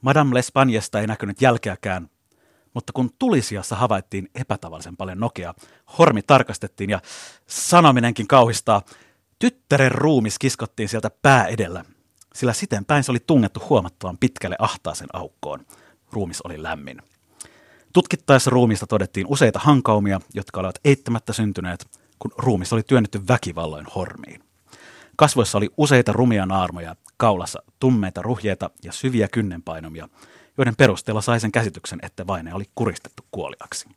Madame 0.00 0.40
L'Espagnesta 0.40 1.00
ei 1.00 1.06
näkynyt 1.06 1.40
jälkeäkään, 1.40 2.10
mutta 2.78 2.92
kun 2.92 3.10
tulisiassa 3.18 3.76
havaittiin 3.76 4.28
epätavallisen 4.34 4.96
paljon 4.96 5.20
nokea, 5.20 5.54
hormi 5.98 6.22
tarkastettiin 6.22 6.90
ja 6.90 7.00
sanominenkin 7.46 8.26
kauhistaa, 8.28 8.82
tyttären 9.38 9.92
ruumis 9.92 10.38
kiskottiin 10.38 10.88
sieltä 10.88 11.10
pää 11.22 11.46
edellä, 11.46 11.84
sillä 12.34 12.52
siten 12.52 12.84
päin 12.84 13.04
se 13.04 13.12
oli 13.12 13.18
tungettu 13.26 13.62
huomattavan 13.70 14.18
pitkälle 14.18 14.56
ahtaaseen 14.58 15.08
aukkoon. 15.12 15.66
Ruumis 16.12 16.40
oli 16.40 16.62
lämmin. 16.62 17.02
Tutkittaessa 17.92 18.50
ruumista 18.50 18.86
todettiin 18.86 19.26
useita 19.26 19.58
hankaumia, 19.58 20.20
jotka 20.34 20.60
olivat 20.60 20.78
eittämättä 20.84 21.32
syntyneet, 21.32 21.86
kun 22.18 22.30
ruumis 22.38 22.72
oli 22.72 22.82
työnnetty 22.82 23.20
väkivalloin 23.28 23.86
hormiin. 23.94 24.42
Kasvoissa 25.16 25.58
oli 25.58 25.70
useita 25.76 26.12
rumia 26.12 26.46
naarmoja, 26.46 26.96
kaulassa 27.16 27.62
tummeita 27.80 28.22
ruhjeita 28.22 28.70
ja 28.82 28.92
syviä 28.92 29.28
kynnenpainomia, 29.28 30.08
joiden 30.58 30.76
perusteella 30.76 31.20
sai 31.20 31.40
sen 31.40 31.52
käsityksen, 31.52 31.98
että 32.02 32.26
vaine 32.26 32.54
oli 32.54 32.64
kuristettu 32.74 33.22
kuoliaksi. 33.30 33.88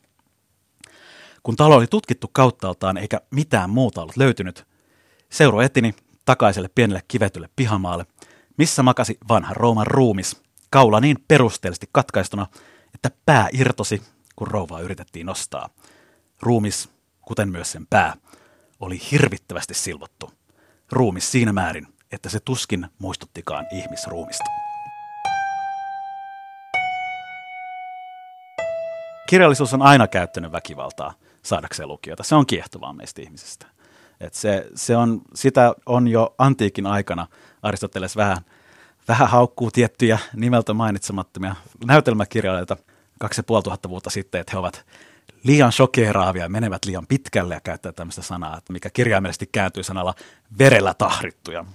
Kun 1.44 1.56
talo 1.56 1.76
oli 1.76 1.88
tutkittu 1.88 2.30
kauttaaltaan 2.34 2.98
eikä 2.98 3.22
mitään 3.32 3.70
muuta 3.70 4.02
ollut 4.02 4.18
löytynyt, 4.18 4.68
seuro 5.30 5.62
etini 5.62 5.96
takaiselle 6.26 6.70
pienelle 6.76 7.02
kivetylle 7.08 7.50
pihamaalle, 7.56 8.06
missä 8.58 8.84
makasi 8.84 9.18
vanha 9.30 9.54
Rooman 9.54 9.88
ruumis, 9.88 10.42
kaula 10.70 11.00
niin 11.00 11.18
perusteellisesti 11.28 11.90
katkaistuna, 11.92 12.48
että 12.94 13.12
pää 13.26 13.50
irtosi, 13.54 14.02
kun 14.36 14.48
rouvaa 14.48 14.82
yritettiin 14.82 15.26
nostaa. 15.26 15.70
Ruumis, 16.42 16.90
kuten 17.22 17.50
myös 17.50 17.72
sen 17.72 17.88
pää, 17.90 18.14
oli 18.80 19.02
hirvittävästi 19.12 19.74
silvottu. 19.74 20.32
Ruumis 20.92 21.32
siinä 21.32 21.54
määrin, 21.54 21.88
että 22.12 22.30
se 22.30 22.40
tuskin 22.40 22.88
muistuttikaan 23.00 23.68
ihmisruumista. 23.72 24.71
Kirjallisuus 29.32 29.74
on 29.74 29.82
aina 29.82 30.08
käyttänyt 30.08 30.52
väkivaltaa 30.52 31.14
saadakseen 31.44 31.88
lukijoita. 31.88 32.24
Se 32.24 32.36
on 32.36 32.46
kiehtovaa 32.46 32.94
meistä 32.94 33.22
ihmisistä. 33.22 33.66
Et 34.20 34.34
se, 34.34 34.68
se 34.76 34.98
on, 34.98 35.22
sitä 35.34 35.76
on 35.86 36.08
jo 36.08 36.36
antiikin 36.38 36.86
aikana 36.86 37.28
Aristoteles 37.62 38.16
vähän, 38.16 38.38
vähän 39.08 39.30
haukkuu 39.30 39.72
tiettyjä 39.72 40.20
nimeltä 40.36 40.74
mainitsemattomia 40.74 41.56
näytelmäkirjailijoita 41.86 42.78
kaksi 43.20 43.40
ja 43.40 43.44
puoli 43.44 43.64
tuhatta 43.64 43.90
vuotta 43.90 44.10
sitten, 44.10 44.42
että 44.42 44.52
he 44.52 44.58
ovat 44.58 44.86
liian 45.44 45.72
shokeraavia 45.72 46.44
ja 46.44 46.50
menevät 46.50 46.86
liian 46.86 47.08
pitkälle 47.08 47.54
ja 47.54 47.62
käyttää 47.62 47.92
tämmöistä 47.92 48.22
sanaa, 48.22 48.58
että 48.58 48.74
mikä 48.74 48.90
kirjaimellisesti 48.90 49.50
kääntyy 49.52 49.84
sanalla 49.84 50.14
verellä 50.58 50.94
tahrittuja 50.94 51.66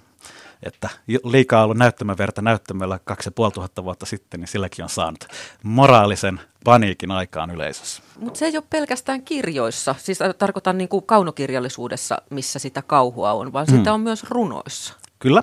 että 0.62 0.88
liikaa 1.24 1.64
ollut 1.64 1.76
näyttämäverta 1.76 2.42
näyttämällä 2.42 3.00
kaksi 3.04 3.30
ja 3.38 3.50
tuhatta 3.50 3.84
vuotta 3.84 4.06
sitten, 4.06 4.40
niin 4.40 4.48
silläkin 4.48 4.82
on 4.82 4.88
saanut 4.88 5.24
moraalisen 5.62 6.40
paniikin 6.64 7.10
aikaan 7.10 7.50
yleisössä. 7.50 8.02
Mutta 8.18 8.38
se 8.38 8.46
ei 8.46 8.56
ole 8.56 8.64
pelkästään 8.70 9.22
kirjoissa, 9.22 9.94
siis 9.98 10.18
tarkoitan 10.38 10.78
niin 10.78 10.88
kuin 10.88 11.06
kaunokirjallisuudessa, 11.06 12.18
missä 12.30 12.58
sitä 12.58 12.82
kauhua 12.82 13.32
on, 13.32 13.52
vaan 13.52 13.66
mm. 13.70 13.76
sitä 13.76 13.94
on 13.94 14.00
myös 14.00 14.24
runoissa. 14.24 14.94
Kyllä. 15.18 15.42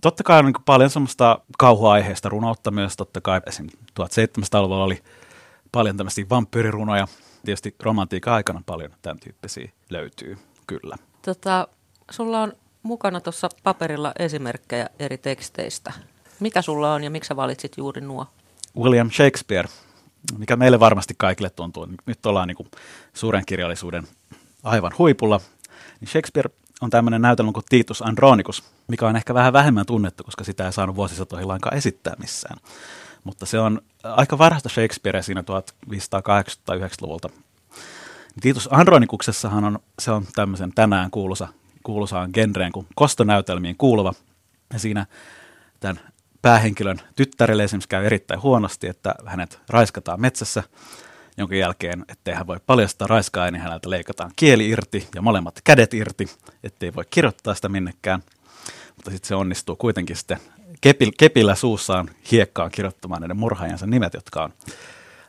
Totta 0.00 0.22
kai 0.22 0.38
on 0.38 0.44
niin 0.44 0.54
paljon 0.64 0.90
semmoista 0.90 1.38
kauhuaiheista 1.58 2.28
runoutta 2.28 2.70
myös, 2.70 2.96
totta 2.96 3.20
kai 3.20 3.40
esim. 3.46 3.66
1700-luvulla 4.00 4.84
oli 4.84 5.02
paljon 5.72 5.96
tämmöisiä 5.96 6.26
vampyyrirunoja, 6.30 7.08
tietysti 7.44 7.74
romantiikan 7.82 8.34
aikana 8.34 8.62
paljon 8.66 8.90
tämän 9.02 9.18
tyyppisiä 9.18 9.70
löytyy, 9.90 10.38
kyllä. 10.66 10.96
Tota, 11.24 11.68
sulla 12.10 12.42
on 12.42 12.52
mukana 12.82 13.20
tuossa 13.20 13.48
paperilla 13.62 14.12
esimerkkejä 14.18 14.88
eri 14.98 15.18
teksteistä. 15.18 15.92
Mikä 16.40 16.62
sulla 16.62 16.94
on 16.94 17.04
ja 17.04 17.10
miksi 17.10 17.36
valitsit 17.36 17.72
juuri 17.76 18.00
nuo? 18.00 18.26
William 18.78 19.10
Shakespeare, 19.10 19.68
mikä 20.38 20.56
meille 20.56 20.80
varmasti 20.80 21.14
kaikille 21.18 21.50
tuntuu. 21.50 21.88
Nyt 22.06 22.26
ollaan 22.26 22.48
niin 22.48 22.56
kuin 22.56 22.70
suuren 23.14 23.46
kirjallisuuden 23.46 24.08
aivan 24.62 24.92
huipulla. 24.98 25.40
Niin 26.00 26.08
Shakespeare 26.08 26.50
on 26.80 26.90
tämmöinen 26.90 27.22
näytelmä 27.22 27.52
kuin 27.52 27.64
Titus 27.68 28.02
Andronicus, 28.02 28.64
mikä 28.88 29.06
on 29.06 29.16
ehkä 29.16 29.34
vähän 29.34 29.52
vähemmän 29.52 29.86
tunnettu, 29.86 30.24
koska 30.24 30.44
sitä 30.44 30.66
ei 30.66 30.72
saanut 30.72 30.96
vuosisatoihin 30.96 31.48
lainkaan 31.48 31.76
esittää 31.76 32.14
missään. 32.18 32.58
Mutta 33.24 33.46
se 33.46 33.58
on 33.58 33.82
aika 34.02 34.38
varhaista 34.38 34.68
Shakespearea 34.68 35.22
siinä 35.22 35.40
1580-90-luvulta. 35.40 37.28
Titus 38.40 38.68
Andronikuksessahan 38.72 39.64
on, 39.64 39.78
se 39.98 40.10
on 40.10 40.26
tämmöisen 40.34 40.72
tänään 40.74 41.10
kuuluisa 41.10 41.48
kuuluisaan 41.82 42.30
genreen 42.34 42.72
kuin 42.72 42.86
kostonäytelmiin 42.94 43.76
kuuluva. 43.76 44.14
Ja 44.72 44.78
siinä 44.78 45.06
tämän 45.80 46.00
päähenkilön 46.42 47.00
tyttärelle 47.16 47.64
esimerkiksi 47.64 47.88
käy 47.88 48.06
erittäin 48.06 48.42
huonosti, 48.42 48.86
että 48.86 49.14
hänet 49.26 49.60
raiskataan 49.68 50.20
metsässä, 50.20 50.62
jonka 51.36 51.54
jälkeen, 51.54 52.04
ettei 52.08 52.34
hän 52.34 52.46
voi 52.46 52.60
paljastaa 52.66 53.06
raiskaa, 53.06 53.50
niin 53.50 53.62
häneltä 53.62 53.90
leikataan 53.90 54.30
kieli 54.36 54.68
irti 54.68 55.08
ja 55.14 55.22
molemmat 55.22 55.60
kädet 55.64 55.94
irti, 55.94 56.28
ettei 56.64 56.94
voi 56.94 57.04
kirjoittaa 57.10 57.54
sitä 57.54 57.68
minnekään. 57.68 58.22
Mutta 58.96 59.10
sitten 59.10 59.28
se 59.28 59.34
onnistuu 59.34 59.76
kuitenkin 59.76 60.16
sitten 60.16 60.38
kepil, 60.80 61.12
kepillä 61.18 61.54
suussaan 61.54 62.10
hiekkaan 62.30 62.70
kirjoittamaan 62.70 63.20
näiden 63.20 63.36
murhaajansa 63.36 63.86
nimet, 63.86 64.14
jotka 64.14 64.44
on, 64.44 64.52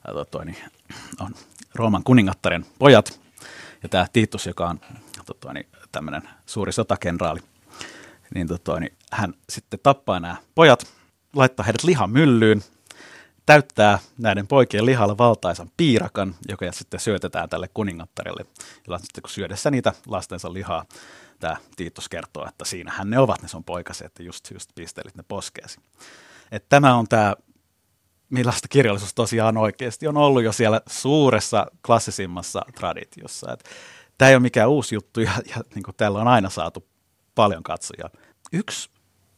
ää, 0.07 0.25
toi, 0.31 0.45
niin, 0.45 0.57
on 1.19 1.35
Rooman 1.75 2.03
kuningattaren 2.03 2.65
pojat. 2.79 3.19
Ja 3.83 3.89
tämä 3.89 4.07
Titus, 4.13 4.45
joka 4.45 4.69
on 4.69 4.79
tota, 5.25 5.53
niin, 5.53 5.67
tämmöinen 5.91 6.29
suuri 6.45 6.71
sotakenraali, 6.71 7.39
niin, 8.35 8.47
tota, 8.47 8.79
niin 8.79 8.93
hän 9.11 9.33
sitten 9.49 9.79
tappaa 9.83 10.19
nämä 10.19 10.35
pojat, 10.55 10.87
laittaa 11.35 11.63
heidät 11.63 11.83
lihan 11.83 12.09
myllyyn, 12.09 12.63
täyttää 13.45 13.99
näiden 14.17 14.47
poikien 14.47 14.85
lihalla 14.85 15.17
valtaisan 15.17 15.71
piirakan, 15.77 16.35
joka 16.47 16.71
sitten 16.71 16.99
syötetään 16.99 17.49
tälle 17.49 17.69
kuningattarelle. 17.73 18.45
Ja 18.87 18.97
sitten 18.97 19.21
kun 19.21 19.29
syödessä 19.29 19.71
niitä 19.71 19.93
lastensa 20.07 20.53
lihaa, 20.53 20.85
tämä 21.39 21.57
Tiitos 21.75 22.09
kertoo, 22.09 22.47
että 22.47 22.65
siinähän 22.65 23.09
ne 23.09 23.19
ovat, 23.19 23.41
ne 23.41 23.47
sun 23.47 23.63
poikaset, 23.63 24.05
että 24.05 24.23
just, 24.23 24.51
just 24.51 24.69
pistelit 24.75 25.15
ne 25.15 25.23
poskeesi. 25.27 25.79
Että 26.51 26.69
tämä 26.69 26.95
on 26.95 27.07
tämä, 27.07 27.35
millaista 28.29 28.67
kirjallisuus 28.67 29.13
tosiaan 29.13 29.57
oikeasti 29.57 30.07
on 30.07 30.17
ollut 30.17 30.43
jo 30.43 30.51
siellä 30.51 30.81
suuressa 30.87 31.65
klassisimmassa 31.85 32.61
traditiossa. 32.75 33.53
Että 33.53 33.69
tämä 34.17 34.29
ei 34.29 34.35
ole 34.35 34.41
mikään 34.41 34.69
uusi 34.69 34.95
juttu 34.95 35.19
ja, 35.19 35.31
ja 35.55 35.63
niin 35.75 35.83
kuin 35.83 35.95
täällä 35.95 36.21
on 36.21 36.27
aina 36.27 36.49
saatu 36.49 36.87
paljon 37.35 37.63
katsojia. 37.63 38.09
Yksi 38.53 38.89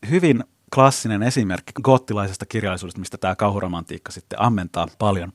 hyvin 0.10 0.44
klassinen 0.76 1.24
esimerkki 1.24 1.72
goottilaisesta 1.84 2.46
kirjallisuudesta, 2.46 3.00
mistä 3.00 3.18
tämä 3.18 3.36
kauhuromantiikka 3.36 4.12
sitten 4.12 4.42
ammentaa 4.42 4.88
paljon, 5.00 5.32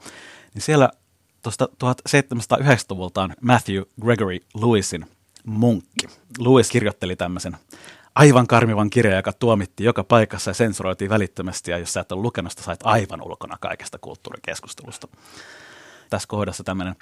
niin 0.54 0.62
siellä 0.62 0.90
tuosta 1.42 1.68
1790-luvulta 1.84 3.22
on 3.22 3.34
Matthew 3.40 3.82
Gregory 4.00 4.38
Lewisin 4.54 5.06
munkki. 5.44 6.06
Lewis 6.38 6.70
kirjoitteli 6.70 7.16
tämmöisen 7.16 7.56
aivan 8.14 8.46
karmivan 8.46 8.90
kirjan, 8.90 9.16
joka 9.16 9.32
tuomittiin 9.32 9.84
joka 9.84 10.04
paikassa 10.04 10.50
ja 10.50 10.54
sensuroitiin 10.54 11.10
välittömästi, 11.10 11.70
ja 11.70 11.78
jos 11.78 11.92
sä 11.92 12.00
et 12.00 12.12
ole 12.12 12.22
lukenut 12.22 12.52
sait 12.52 12.80
aivan 12.84 13.22
ulkona 13.22 13.56
kaikesta 13.60 13.98
kulttuurikeskustelusta. 13.98 15.08
Tässä 16.10 16.28
kohdassa 16.28 16.64
tämmöinen 16.64 16.96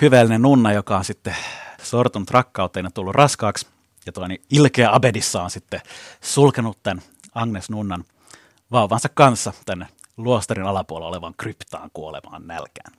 hyvällinen 0.00 0.42
nunna, 0.42 0.72
joka 0.72 0.96
on 0.96 1.04
sitten 1.04 1.36
sortunut 1.82 2.30
rakkauteen 2.30 2.84
ja 2.84 2.90
tullut 2.90 3.14
raskaaksi, 3.14 3.66
ja 4.06 4.12
tuo 4.12 4.26
niin 4.26 4.42
ilkeä 4.50 4.94
Abedissa 4.94 5.42
on 5.42 5.50
sitten 5.50 5.80
sulkenut 6.20 6.82
tämän 6.82 7.02
Agnes 7.34 7.70
Nunnan 7.70 8.04
vauvansa 8.72 9.08
kanssa 9.08 9.52
tänne 9.66 9.86
luostarin 10.16 10.66
alapuolella 10.66 11.08
olevan 11.08 11.34
kryptaan 11.38 11.90
kuolemaan 11.92 12.46
nälkään. 12.46 12.92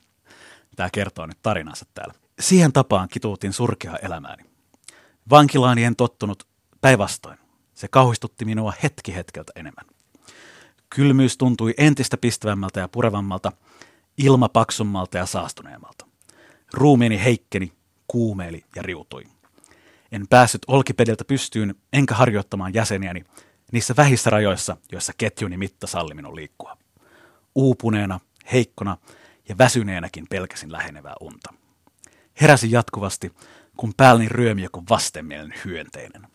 Tämä 0.76 0.90
kertoo 0.92 1.26
nyt 1.26 1.38
tarinansa 1.42 1.86
täällä. 1.94 2.14
Siihen 2.40 2.72
tapaan 2.72 3.08
kituutin 3.08 3.52
surkea 3.52 3.96
elämääni. 4.02 4.44
Vankilaani 5.30 5.84
en 5.84 5.96
tottunut 5.96 6.46
päinvastoin. 6.80 7.38
Se 7.74 7.88
kauhistutti 7.88 8.44
minua 8.44 8.72
hetki 8.82 9.14
hetkeltä 9.14 9.52
enemmän. 9.56 9.86
Kylmyys 10.90 11.36
tuntui 11.36 11.74
entistä 11.78 12.16
pistävämmältä 12.16 12.80
ja 12.80 12.88
purevammalta, 12.88 13.52
ilma 14.18 14.48
paksummalta 14.48 15.18
ja 15.18 15.26
saastuneemmalta. 15.26 16.06
Ruumiini 16.72 17.24
heikkeni, 17.24 17.72
kuumeeli 18.06 18.64
ja 18.76 18.82
riutui. 18.82 19.24
En 20.12 20.26
päässyt 20.30 20.62
olkipediltä 20.66 21.24
pystyyn 21.24 21.74
enkä 21.92 22.14
harjoittamaan 22.14 22.74
jäseniäni 22.74 23.24
niissä 23.72 23.94
vähissä 23.96 24.30
rajoissa, 24.30 24.76
joissa 24.92 25.12
ketjuni 25.18 25.56
mitta 25.56 25.86
salli 25.86 26.14
minun 26.14 26.36
liikkua. 26.36 26.76
Uupuneena, 27.54 28.20
heikkona 28.52 28.96
ja 29.48 29.58
väsyneenäkin 29.58 30.26
pelkäsin 30.30 30.72
lähenevää 30.72 31.14
unta. 31.20 31.54
Heräsin 32.40 32.70
jatkuvasti, 32.70 33.32
kun 33.76 33.94
päälni 33.96 34.28
ryömi 34.28 34.62
joku 34.62 34.82
vastenmielinen 34.90 35.58
hyönteinen. 35.64 36.26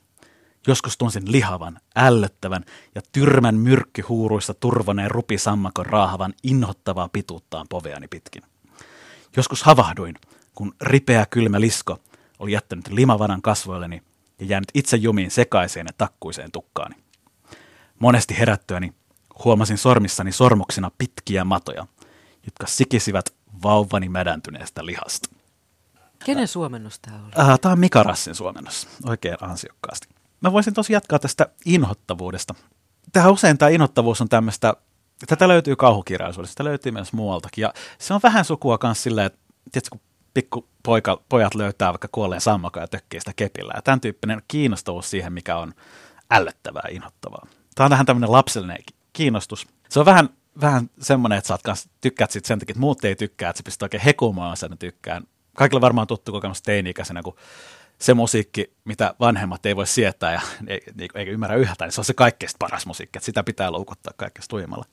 Joskus 0.68 0.98
tunsin 0.98 1.32
lihavan, 1.32 1.80
ällöttävän 1.96 2.64
ja 2.96 3.02
tyrmän 3.12 3.56
myrkkyhuuruissa 3.56 4.54
turvoneen 4.54 5.12
rupisammakon 5.12 5.86
raahavan 5.86 6.34
inhottavaa 6.44 7.10
pituuttaan 7.10 7.66
poveani 7.70 8.08
pitkin. 8.08 8.44
Joskus 9.38 9.64
havahduin, 9.64 10.16
kun 10.56 10.74
ripeä 10.82 11.26
kylmä 11.30 11.62
lisko 11.62 12.00
oli 12.40 12.52
jättänyt 12.52 12.88
limavanan 12.88 13.42
kasvoilleni 13.42 14.04
ja 14.40 14.46
jäänyt 14.46 14.70
itse 14.74 14.98
jumiin 14.98 15.32
sekaiseen 15.32 15.88
ja 15.88 15.94
takkuiseen 15.98 16.52
tukkaani. 16.52 16.96
Monesti 18.00 18.40
herättyäni 18.40 18.94
huomasin 19.44 19.78
sormissani 19.78 20.32
sormuksina 20.32 20.92
pitkiä 20.98 21.44
matoja, 21.44 21.88
jotka 22.46 22.68
sikisivät 22.68 23.34
vauvani 23.64 24.10
mädäntyneestä 24.10 24.86
lihasta. 24.86 25.30
Kenen 26.26 26.48
suomennos 26.48 27.00
tämä 27.00 27.18
oli? 27.26 27.50
Äh, 27.50 27.60
tämä 27.60 27.72
on 27.74 27.80
Mika 27.80 28.04
Rassin 28.04 28.36
suomennos, 28.36 28.88
oikein 29.06 29.38
ansiokkaasti. 29.42 30.08
Mä 30.42 30.52
voisin 30.52 30.74
tosi 30.74 30.94
jatkaa 30.94 31.20
tästä 31.20 31.48
inhottavuudesta. 31.66 32.56
Tähän 33.14 33.32
usein 33.32 33.58
tämä 33.58 33.70
inhottavuus 33.70 34.22
on 34.22 34.30
tämmöistä, 34.30 34.74
tätä 35.26 35.48
löytyy 35.48 35.76
kauhukirjallisuudesta, 35.76 36.52
sitä 36.52 36.64
löytyy 36.64 36.92
myös 36.92 37.14
muualtakin. 37.14 37.62
Ja 37.62 37.74
se 38.00 38.14
on 38.14 38.20
vähän 38.24 38.46
sukua 38.46 38.78
myös 38.84 39.04
silleen, 39.04 39.28
että 39.28 39.40
tiedätkö, 39.72 39.90
kun 39.92 40.02
pikku 40.34 40.68
poika, 40.84 41.22
pojat 41.30 41.56
löytää 41.56 41.94
vaikka 41.94 42.08
kuolleen 42.12 42.42
sammakan 42.42 42.84
ja 42.84 42.88
tökkii 42.88 43.20
sitä 43.20 43.34
kepillä. 43.36 43.74
Ja 43.76 43.82
tämän 43.82 44.02
tyyppinen 44.02 44.42
kiinnostavuus 44.48 45.10
siihen, 45.10 45.34
mikä 45.34 45.58
on 45.58 45.74
ällöttävää 46.32 46.88
inhottavaa. 46.92 47.48
Tämä 47.76 47.86
on 47.86 47.92
vähän 47.92 48.06
tämmöinen 48.06 48.32
lapsellinen 48.32 48.78
kiinnostus. 49.14 49.68
Se 49.90 50.00
on 50.00 50.06
vähän, 50.06 50.30
vähän 50.62 50.90
semmoinen, 51.00 51.38
että 51.38 51.48
sä 51.48 51.58
kans, 51.64 51.90
tykkäät 52.02 52.32
sit 52.32 52.46
sen 52.46 52.60
takia, 52.60 52.72
että 52.72 52.80
muut 52.80 53.06
ei 53.06 53.16
tykkää, 53.16 53.50
että 53.50 53.58
sä 53.58 53.64
pystyt 53.64 53.84
oikein 53.84 54.04
hekumaan 54.04 54.58
sen 54.58 54.78
tykkään. 54.78 55.24
Kaikilla 55.56 55.82
varmaan 55.82 56.08
tuttu 56.08 56.32
kokemus 56.32 56.62
teini-ikäisenä, 56.62 57.24
kun 57.24 57.36
se 58.00 58.14
musiikki, 58.14 58.74
mitä 58.86 59.16
vanhemmat 59.20 59.66
ei 59.66 59.76
voi 59.76 59.88
sietää 59.88 60.34
ja 60.34 60.42
eikä 61.16 61.32
ymmärrä 61.32 61.56
yhtään, 61.56 61.88
niin 61.88 61.94
se 61.94 62.02
on 62.02 62.06
se 62.06 62.14
kaikkein 62.14 62.52
paras 62.60 62.86
musiikki, 62.86 63.18
että 63.18 63.26
sitä 63.26 63.44
pitää 63.44 63.72
loukuttaa 63.72 64.14
kaikkein 64.18 64.46
tuimalla. 64.50 64.86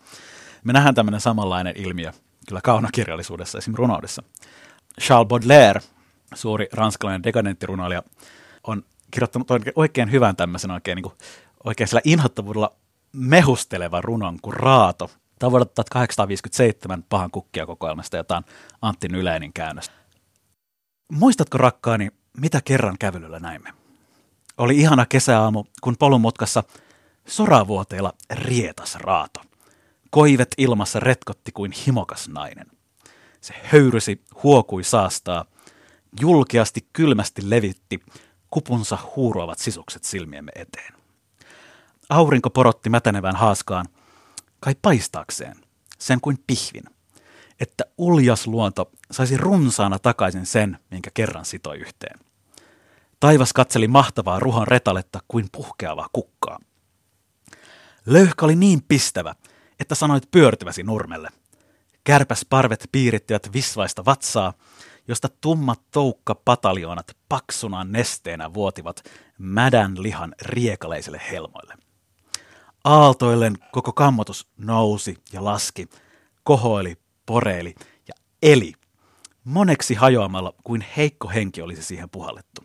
Me 0.64 0.72
nähdään 0.72 0.94
tämmöinen 0.94 1.20
samanlainen 1.20 1.76
ilmiö 1.76 2.12
kyllä 2.48 2.60
kaunokirjallisuudessa, 2.60 3.58
esimerkiksi 3.58 3.78
runoudessa. 3.78 4.22
Charles 5.00 5.28
Baudelaire, 5.28 5.80
suuri 6.34 6.68
ranskalainen 6.72 7.22
dekadenttirunoilija, 7.22 8.02
on 8.66 8.82
kirjoittanut 9.10 9.48
oikein 9.74 10.10
hyvän 10.10 10.36
tämmöisen 10.36 10.70
oikein, 10.70 10.96
niin 10.96 11.02
kuin, 11.02 11.14
oikein 11.64 11.88
sillä 11.88 12.00
inhottavuudella 12.04 12.76
mehustelevan 13.12 14.04
runon 14.04 14.38
kuin 14.42 14.54
Raato. 14.54 15.10
Tämä 15.38 15.48
on 15.48 15.50
vuodelta 15.50 15.74
1857 15.74 17.02
pahan 17.08 17.30
kukkia 17.30 17.66
kokoelmasta, 17.66 18.16
jota 18.16 18.36
on 18.36 18.42
Antti 18.82 19.08
Nyläinin 19.08 19.52
käännös. 19.52 19.90
Muistatko 21.12 21.58
rakkaani, 21.58 22.10
mitä 22.36 22.60
kerran 22.64 22.98
kävelyllä 22.98 23.40
näimme? 23.40 23.72
Oli 24.58 24.76
ihana 24.76 25.06
kesäaamu, 25.06 25.64
kun 25.80 25.96
polun 25.98 26.20
mutkassa 26.20 26.62
soravuoteilla 27.26 28.12
rietas 28.30 28.94
raato. 28.94 29.40
Koivet 30.10 30.54
ilmassa 30.58 31.00
retkotti 31.00 31.52
kuin 31.52 31.72
himokas 31.72 32.28
nainen. 32.28 32.66
Se 33.40 33.54
höyrysi, 33.62 34.22
huokui 34.42 34.84
saastaa, 34.84 35.44
julkeasti 36.20 36.88
kylmästi 36.92 37.50
levitti 37.50 38.00
kupunsa 38.50 38.98
huuroavat 39.16 39.58
sisukset 39.58 40.04
silmiemme 40.04 40.52
eteen. 40.54 40.94
Aurinko 42.08 42.50
porotti 42.50 42.90
mätänevän 42.90 43.36
haaskaan, 43.36 43.86
kai 44.60 44.74
paistaakseen, 44.82 45.56
sen 45.98 46.20
kuin 46.20 46.38
pihvin, 46.46 46.84
että 47.60 47.84
uljas 47.98 48.46
luonto 48.46 48.90
saisi 49.10 49.36
runsaana 49.36 49.98
takaisin 49.98 50.46
sen, 50.46 50.78
minkä 50.90 51.10
kerran 51.14 51.44
sitoi 51.44 51.78
yhteen. 51.78 52.18
Taivas 53.20 53.52
katseli 53.52 53.88
mahtavaa 53.88 54.40
ruhan 54.40 54.68
retaletta 54.68 55.20
kuin 55.28 55.48
puhkeavaa 55.52 56.08
kukkaa. 56.12 56.58
Löyhkä 58.06 58.44
oli 58.44 58.56
niin 58.56 58.82
pistävä, 58.88 59.34
että 59.80 59.94
sanoit 59.94 60.30
pyörtyväsi 60.30 60.82
nurmelle. 60.82 61.28
Kärpäs 62.04 62.46
parvet 62.50 62.88
piirittivät 62.92 63.52
visvaista 63.52 64.04
vatsaa, 64.04 64.52
josta 65.08 65.28
tummat 65.40 65.80
toukka 65.90 66.34
pataljoonat 66.34 67.16
paksunaan 67.28 67.92
nesteenä 67.92 68.54
vuotivat 68.54 69.04
mädän 69.38 70.02
lihan 70.02 70.34
riekaleisille 70.42 71.20
helmoille. 71.30 71.74
Aaltoillen 72.84 73.54
koko 73.72 73.92
kammotus 73.92 74.48
nousi 74.56 75.16
ja 75.32 75.44
laski, 75.44 75.88
kohoili, 76.42 76.96
poreili 77.26 77.74
ja 78.08 78.14
eli, 78.42 78.72
moneksi 79.44 79.94
hajoamalla 79.94 80.54
kuin 80.64 80.84
heikko 80.96 81.28
henki 81.28 81.62
olisi 81.62 81.82
siihen 81.82 82.10
puhallettu. 82.10 82.64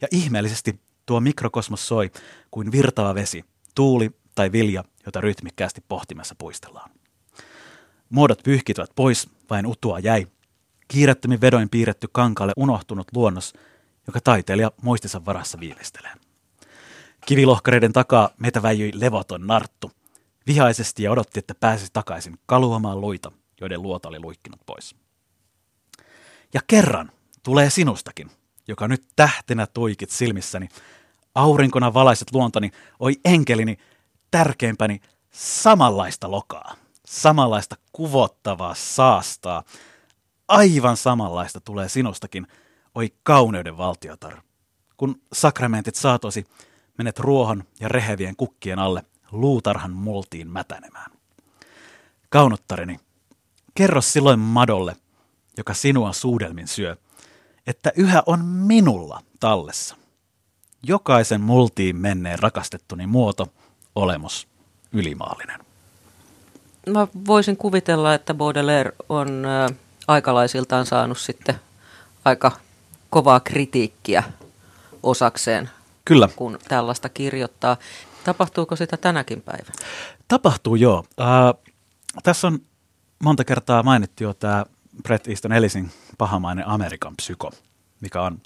Ja 0.00 0.08
ihmeellisesti 0.10 0.80
tuo 1.06 1.20
mikrokosmos 1.20 1.88
soi 1.88 2.10
kuin 2.50 2.72
virtava 2.72 3.14
vesi, 3.14 3.44
tuuli 3.74 4.10
tai 4.34 4.52
vilja, 4.52 4.84
jota 5.06 5.20
rytmikkäästi 5.20 5.84
pohtimessa 5.88 6.34
puistellaan. 6.38 6.90
Muodot 8.10 8.42
pyyhkityvät 8.44 8.90
pois, 8.94 9.28
vain 9.50 9.66
utua 9.66 9.98
jäi. 9.98 10.26
Kiirettömin 10.88 11.40
vedoin 11.40 11.68
piirretty 11.68 12.08
kankaalle 12.12 12.52
unohtunut 12.56 13.06
luonnos, 13.14 13.52
joka 14.06 14.20
taiteilija 14.20 14.72
muistinsa 14.82 15.24
varassa 15.24 15.60
viimeistelee. 15.60 16.12
Kivilohkareiden 17.26 17.92
takaa 17.92 18.30
meitä 18.38 18.62
väijyi 18.62 18.92
levoton 18.94 19.46
narttu. 19.46 19.90
Vihaisesti 20.46 21.02
ja 21.02 21.12
odotti, 21.12 21.38
että 21.38 21.54
pääsisi 21.54 21.90
takaisin 21.92 22.38
kaluamaan 22.46 23.00
luita, 23.00 23.32
joiden 23.62 23.82
luota 23.82 24.08
oli 24.08 24.20
luikkinut 24.20 24.60
pois. 24.66 24.96
Ja 26.54 26.60
kerran 26.66 27.12
tulee 27.42 27.70
sinustakin, 27.70 28.30
joka 28.68 28.88
nyt 28.88 29.08
tähtenä 29.16 29.66
toikit 29.66 30.10
silmissäni. 30.10 30.68
Aurinkona 31.34 31.94
valaiset 31.94 32.32
luontoni, 32.32 32.70
oi 33.00 33.12
enkelini, 33.24 33.78
tärkeimpäni, 34.30 35.00
samanlaista 35.30 36.30
lokaa, 36.30 36.76
samanlaista 37.06 37.76
kuvottavaa 37.92 38.74
saastaa. 38.74 39.62
Aivan 40.48 40.96
samanlaista 40.96 41.60
tulee 41.60 41.88
sinustakin, 41.88 42.46
oi 42.94 43.12
kauneuden 43.22 43.76
valtiotar. 43.76 44.42
Kun 44.96 45.20
sakramentit 45.32 45.94
saatosi, 45.94 46.46
menet 46.98 47.18
ruohon 47.18 47.64
ja 47.80 47.88
rehevien 47.88 48.36
kukkien 48.36 48.78
alle 48.78 49.04
luutarhan 49.32 49.92
multiin 49.92 50.48
mätänemään. 50.48 51.10
Kaunottareni, 52.28 53.00
kerro 53.74 54.00
silloin 54.00 54.40
madolle, 54.40 54.96
joka 55.56 55.74
sinua 55.74 56.12
suudelmin 56.12 56.68
syö, 56.68 56.96
että 57.66 57.92
yhä 57.96 58.22
on 58.26 58.44
minulla 58.44 59.22
tallessa. 59.40 59.96
Jokaisen 60.82 61.40
multiin 61.40 61.96
menneen 61.96 62.38
rakastettuni 62.38 63.06
muoto, 63.06 63.48
olemus, 63.94 64.48
ylimaallinen. 64.92 65.60
Mä 66.86 67.06
voisin 67.26 67.56
kuvitella, 67.56 68.14
että 68.14 68.34
Baudelaire 68.34 68.92
on 69.08 69.44
aikalaisiltaan 70.08 70.86
saanut 70.86 71.18
sitten 71.18 71.54
aika 72.24 72.52
kovaa 73.10 73.40
kritiikkiä 73.40 74.22
osakseen 75.02 75.70
Kyllä. 76.04 76.28
kun 76.36 76.58
tällaista 76.68 77.08
kirjoittaa. 77.08 77.76
Tapahtuuko 78.24 78.76
sitä 78.76 78.96
tänäkin 78.96 79.40
päivänä? 79.40 79.74
Tapahtuu 80.28 80.76
joo. 80.76 81.04
Äh, 81.20 81.26
tässä 82.22 82.46
on 82.46 82.58
monta 83.24 83.44
kertaa 83.44 83.82
mainittu 83.82 84.24
jo 84.24 84.34
tämä 84.34 84.64
Brett 85.02 85.28
Easton 85.28 85.52
Ellisin 85.52 85.90
pahamainen 86.18 86.68
Amerikan 86.68 87.16
psyko, 87.16 87.50
mikä 88.00 88.22
on 88.22 88.38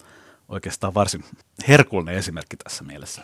oikeastaan 0.49 0.95
varsin 0.95 1.25
herkullinen 1.69 2.15
esimerkki 2.15 2.57
tässä 2.57 2.85
mielessä. 2.85 3.23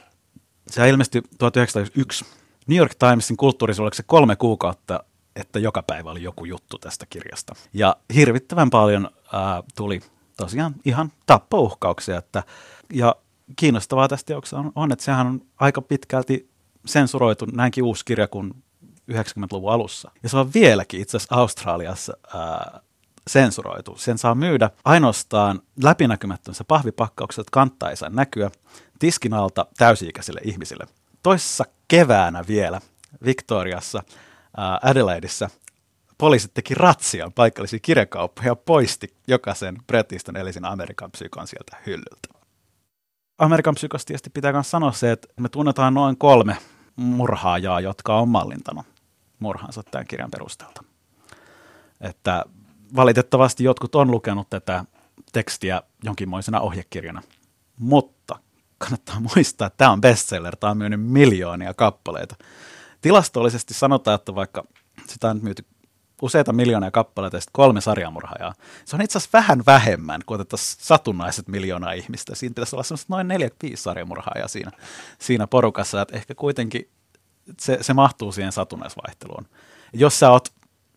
Se 0.71 0.89
ilmestyi 0.89 1.23
1901 1.39 2.25
New 2.67 2.79
York 2.79 2.95
Timesin 2.95 3.37
kulttuurissa 3.37 3.83
se 3.93 4.03
kolme 4.03 4.37
kuukautta, 4.37 5.05
että 5.37 5.59
joka 5.59 5.83
päivä 5.83 6.11
oli 6.11 6.23
joku 6.23 6.45
juttu 6.45 6.79
tästä 6.79 7.07
kirjasta. 7.11 7.55
Ja 7.73 7.97
hirvittävän 8.15 8.71
paljon 8.71 9.11
ää, 9.33 9.63
tuli 9.77 10.01
tosiaan 10.37 10.75
ihan 10.85 11.13
tappouhkauksia. 11.27 12.19
Että, 12.19 12.43
ja 12.93 13.17
kiinnostavaa 13.57 14.09
tästä 14.09 14.27
teoksesta 14.27 14.59
on, 14.59 14.73
on, 14.75 14.93
että 14.93 15.05
sehän 15.05 15.27
on 15.27 15.43
aika 15.61 15.83
pitkälti 15.83 16.51
sensuroitu 16.87 17.47
näinkin 17.53 17.85
uusi 17.85 18.05
kirja 18.05 18.29
kuin 18.29 18.55
90-luvun 19.11 19.73
alussa. 19.73 20.11
Ja 20.23 20.29
se 20.29 20.37
on 20.37 20.53
vieläkin 20.55 21.01
itse 21.01 21.17
asiassa 21.17 21.35
Australiassa 21.35 22.17
ää, 22.35 22.81
sensuroitu. 23.27 23.97
Sen 23.97 24.19
saa 24.19 24.35
myydä 24.35 24.71
ainoastaan 24.85 25.63
läpinäkymättömissä 25.83 26.65
pahvipakkaukset, 26.69 27.43
että 27.43 27.51
kantta 27.53 27.91
ei 27.91 27.97
saa 27.97 28.09
näkyä 28.09 28.51
tiskin 28.99 29.35
alta 29.35 29.67
täysi-ikäisille 29.77 30.41
ihmisille. 30.45 30.87
Toisessa 31.23 31.65
keväänä 31.89 32.45
vielä 32.49 32.81
Victoriassa, 33.25 34.03
ää, 34.57 34.79
Adelaideissa, 34.83 35.51
poliisit 36.19 36.55
teki 36.55 36.75
ratsian 36.75 37.33
paikallisia 37.33 37.79
kirjakauppoja 37.83 38.49
ja 38.49 38.57
poisti 38.57 39.17
jokaisen 39.29 39.77
Bret 39.87 40.13
Easton 40.13 40.37
Ellisin 40.37 40.65
Amerikan 40.65 41.11
psykon 41.11 41.47
sieltä 41.47 41.77
hyllyltä. 41.87 42.29
Amerikan 43.39 43.75
psykosta 43.75 44.15
pitää 44.35 44.53
myös 44.53 44.71
sanoa 44.71 44.93
se, 44.93 45.13
että 45.13 45.29
me 45.41 45.49
tunnetaan 45.49 45.95
noin 45.95 46.19
kolme 46.19 46.57
murhaajaa, 46.97 47.81
jotka 47.81 48.19
on 48.19 48.29
mallintanut 48.29 48.92
murhansa 49.43 49.83
tämän 49.83 50.07
kirjan 50.07 50.31
perusteelta. 50.31 50.85
Että 52.01 52.45
valitettavasti 52.97 53.65
jotkut 53.65 53.95
on 53.95 54.11
lukenut 54.11 54.51
tätä 54.51 54.85
tekstiä 55.33 55.83
jonkinmoisena 56.05 56.61
ohjekirjana, 56.61 57.23
mutta 57.79 58.39
kannattaa 58.79 59.21
muistaa, 59.21 59.67
että 59.67 59.77
tämä 59.77 59.91
on 59.91 60.01
bestseller, 60.01 60.57
tämä 60.57 60.71
on 60.71 60.79
myynyt 60.79 61.01
miljoonia 61.03 61.75
kappaleita. 61.75 62.37
Tilastollisesti 63.01 63.75
sanotaan, 63.75 64.15
että 64.15 64.35
vaikka 64.35 64.65
sitä 65.07 65.31
on 65.31 65.41
myyty 65.43 65.65
useita 66.23 66.53
miljoonia 66.53 66.91
kappaleita 66.91 67.37
ja 67.37 67.41
kolme 67.53 67.81
sarjamurhaajaa. 67.81 68.55
Se 68.85 68.97
on 68.97 69.03
itse 69.03 69.19
asiassa 69.19 69.39
vähän 69.39 69.63
vähemmän 69.67 70.21
kuin 70.27 70.35
otettaisiin 70.35 70.85
satunnaiset 70.85 71.49
miljoonaa 71.49 71.93
ihmistä. 71.93 72.35
Siinä 72.35 72.53
pitäisi 72.53 72.77
olla 72.77 72.99
noin 73.09 73.29
neljä, 73.29 73.51
viisi 73.63 73.83
sarjamurhaajaa 73.83 74.49
siinä, 74.49 74.71
siinä 75.19 75.47
porukassa, 75.47 76.03
että 76.03 76.17
ehkä 76.17 76.35
kuitenkin 76.35 76.91
se, 77.59 77.79
se 77.81 77.95
mahtuu 77.95 78.33
siihen 78.33 78.53
satunnaisvaihteluun. 78.53 79.47
Jos 79.93 80.19
sä 80.19 80.31
oot 80.31 80.49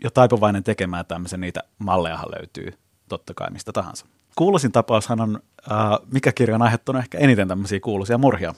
jo 0.03 0.09
taipuvainen 0.09 0.63
tekemään 0.63 1.05
tämmöisen, 1.05 1.41
niitä 1.41 1.63
mallejahan 1.79 2.31
löytyy 2.31 2.73
totta 3.09 3.33
kai 3.33 3.51
mistä 3.51 3.71
tahansa. 3.71 4.05
Kuuluisin 4.35 4.71
tapaushan 4.71 5.21
on, 5.21 5.39
äh, 5.71 5.77
mikä 6.11 6.31
kirja 6.31 6.55
on 6.55 6.61
aiheuttanut 6.61 7.03
ehkä 7.03 7.17
eniten 7.17 7.47
tämmöisiä 7.47 7.79
kuuluisia 7.79 8.17
murhia, 8.17 8.53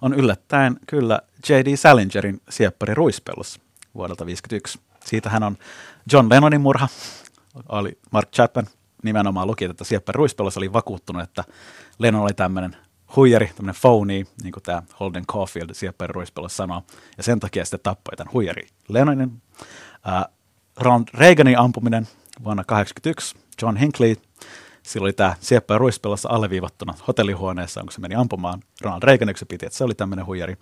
on 0.00 0.14
yllättäen 0.14 0.76
kyllä 0.86 1.20
J.D. 1.48 1.76
Salingerin 1.76 2.40
Sieppari 2.50 2.94
Ruispellus 2.94 3.60
vuodelta 3.94 4.24
1951. 4.24 4.80
Siitä 5.04 5.30
hän 5.30 5.42
on 5.42 5.56
John 6.12 6.30
Lennonin 6.30 6.60
murha, 6.60 6.88
oli 7.68 7.98
Mark 8.10 8.30
Chapman 8.30 8.66
nimenomaan 9.02 9.46
luki, 9.46 9.64
että 9.64 9.84
Sieppari 9.84 10.16
Ruispellus 10.16 10.56
oli 10.56 10.72
vakuuttunut, 10.72 11.22
että 11.22 11.44
Lennon 11.98 12.22
oli 12.22 12.34
tämmöinen 12.34 12.76
huijari, 13.16 13.46
tämmöinen 13.46 13.80
phony, 13.80 14.24
niin 14.42 14.52
kuin 14.52 14.62
tämä 14.62 14.82
Holden 15.00 15.26
Caulfield 15.26 15.74
Sieppari 15.74 16.12
Ruispellus 16.12 16.56
sanoo, 16.56 16.82
ja 17.16 17.22
sen 17.22 17.40
takia 17.40 17.64
sitten 17.64 17.80
tappoi 17.82 18.16
tämän 18.16 18.32
huijari 18.32 18.66
Lennonin. 18.88 19.42
Äh, 20.08 20.24
Ronald 20.76 21.04
Reaganin 21.14 21.58
ampuminen 21.58 22.08
vuonna 22.44 22.64
1981, 22.64 23.36
John 23.62 23.76
Hinckley, 23.76 24.16
silloin 24.82 25.06
oli 25.06 25.12
tämä 25.12 25.34
Sieppä 25.40 25.78
Ruispellossa 25.78 26.28
alleviivattuna 26.28 26.94
hotellihuoneessa, 27.08 27.80
kun 27.80 27.92
se 27.92 28.00
meni 28.00 28.14
ampumaan 28.14 28.62
Ronald 28.80 29.02
Reagan, 29.02 29.28
yksi 29.28 29.44
piti, 29.44 29.66
että 29.66 29.78
se 29.78 29.84
oli 29.84 29.94
tämmöinen 29.94 30.26
huijari. 30.26 30.56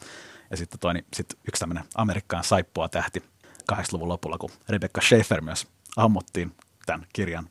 Ja 0.50 0.56
sitten 0.56 0.80
toinen, 0.80 1.04
sit 1.14 1.34
yksi 1.48 1.60
tämmöinen 1.60 1.84
Amerikkaan 1.94 2.44
saippua 2.44 2.88
tähti 2.88 3.22
80-luvun 3.72 4.08
lopulla, 4.08 4.38
kun 4.38 4.50
Rebecca 4.68 5.00
Schaefer 5.00 5.40
myös 5.40 5.66
ammuttiin 5.96 6.52
tämän 6.86 7.06
kirjan 7.12 7.48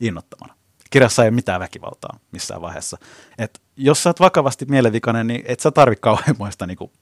innottamana. 0.00 0.54
Kirjassa 0.90 1.22
ei 1.22 1.28
ole 1.28 1.34
mitään 1.34 1.60
väkivaltaa 1.60 2.18
missään 2.32 2.60
vaiheessa. 2.60 2.98
Et 3.38 3.60
jos 3.76 4.02
sä 4.02 4.08
oot 4.08 4.20
vakavasti 4.20 4.64
mielenvikainen, 4.64 5.26
niin 5.26 5.42
et 5.46 5.60
sä 5.60 5.70
tarvi 5.70 5.96
kauheammoista 5.96 6.66
niinku, 6.66 6.92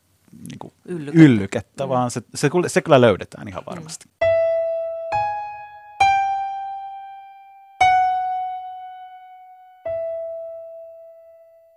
niinku 0.50 0.72
Yllykettä. 0.84 1.22
yllykettä, 1.22 1.88
vaan 1.88 2.10
se, 2.10 2.22
se, 2.34 2.50
se 2.66 2.82
kyllä 2.82 3.00
löydetään 3.00 3.48
ihan 3.48 3.62
varmasti. 3.66 4.04
Mm. 4.08 4.24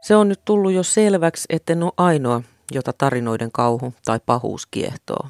Se 0.08 0.15
on 0.15 0.30
nyt 0.30 0.41
tullut 0.46 0.72
jo 0.72 0.84
selväksi, 0.84 1.46
etten 1.50 1.84
ole 1.84 1.91
ainoa, 1.98 2.41
jota 2.72 2.93
tarinoiden 2.93 3.52
kauhu 3.52 3.93
tai 4.06 4.20
pahuus 4.26 4.65
kiehtoo. 4.65 5.28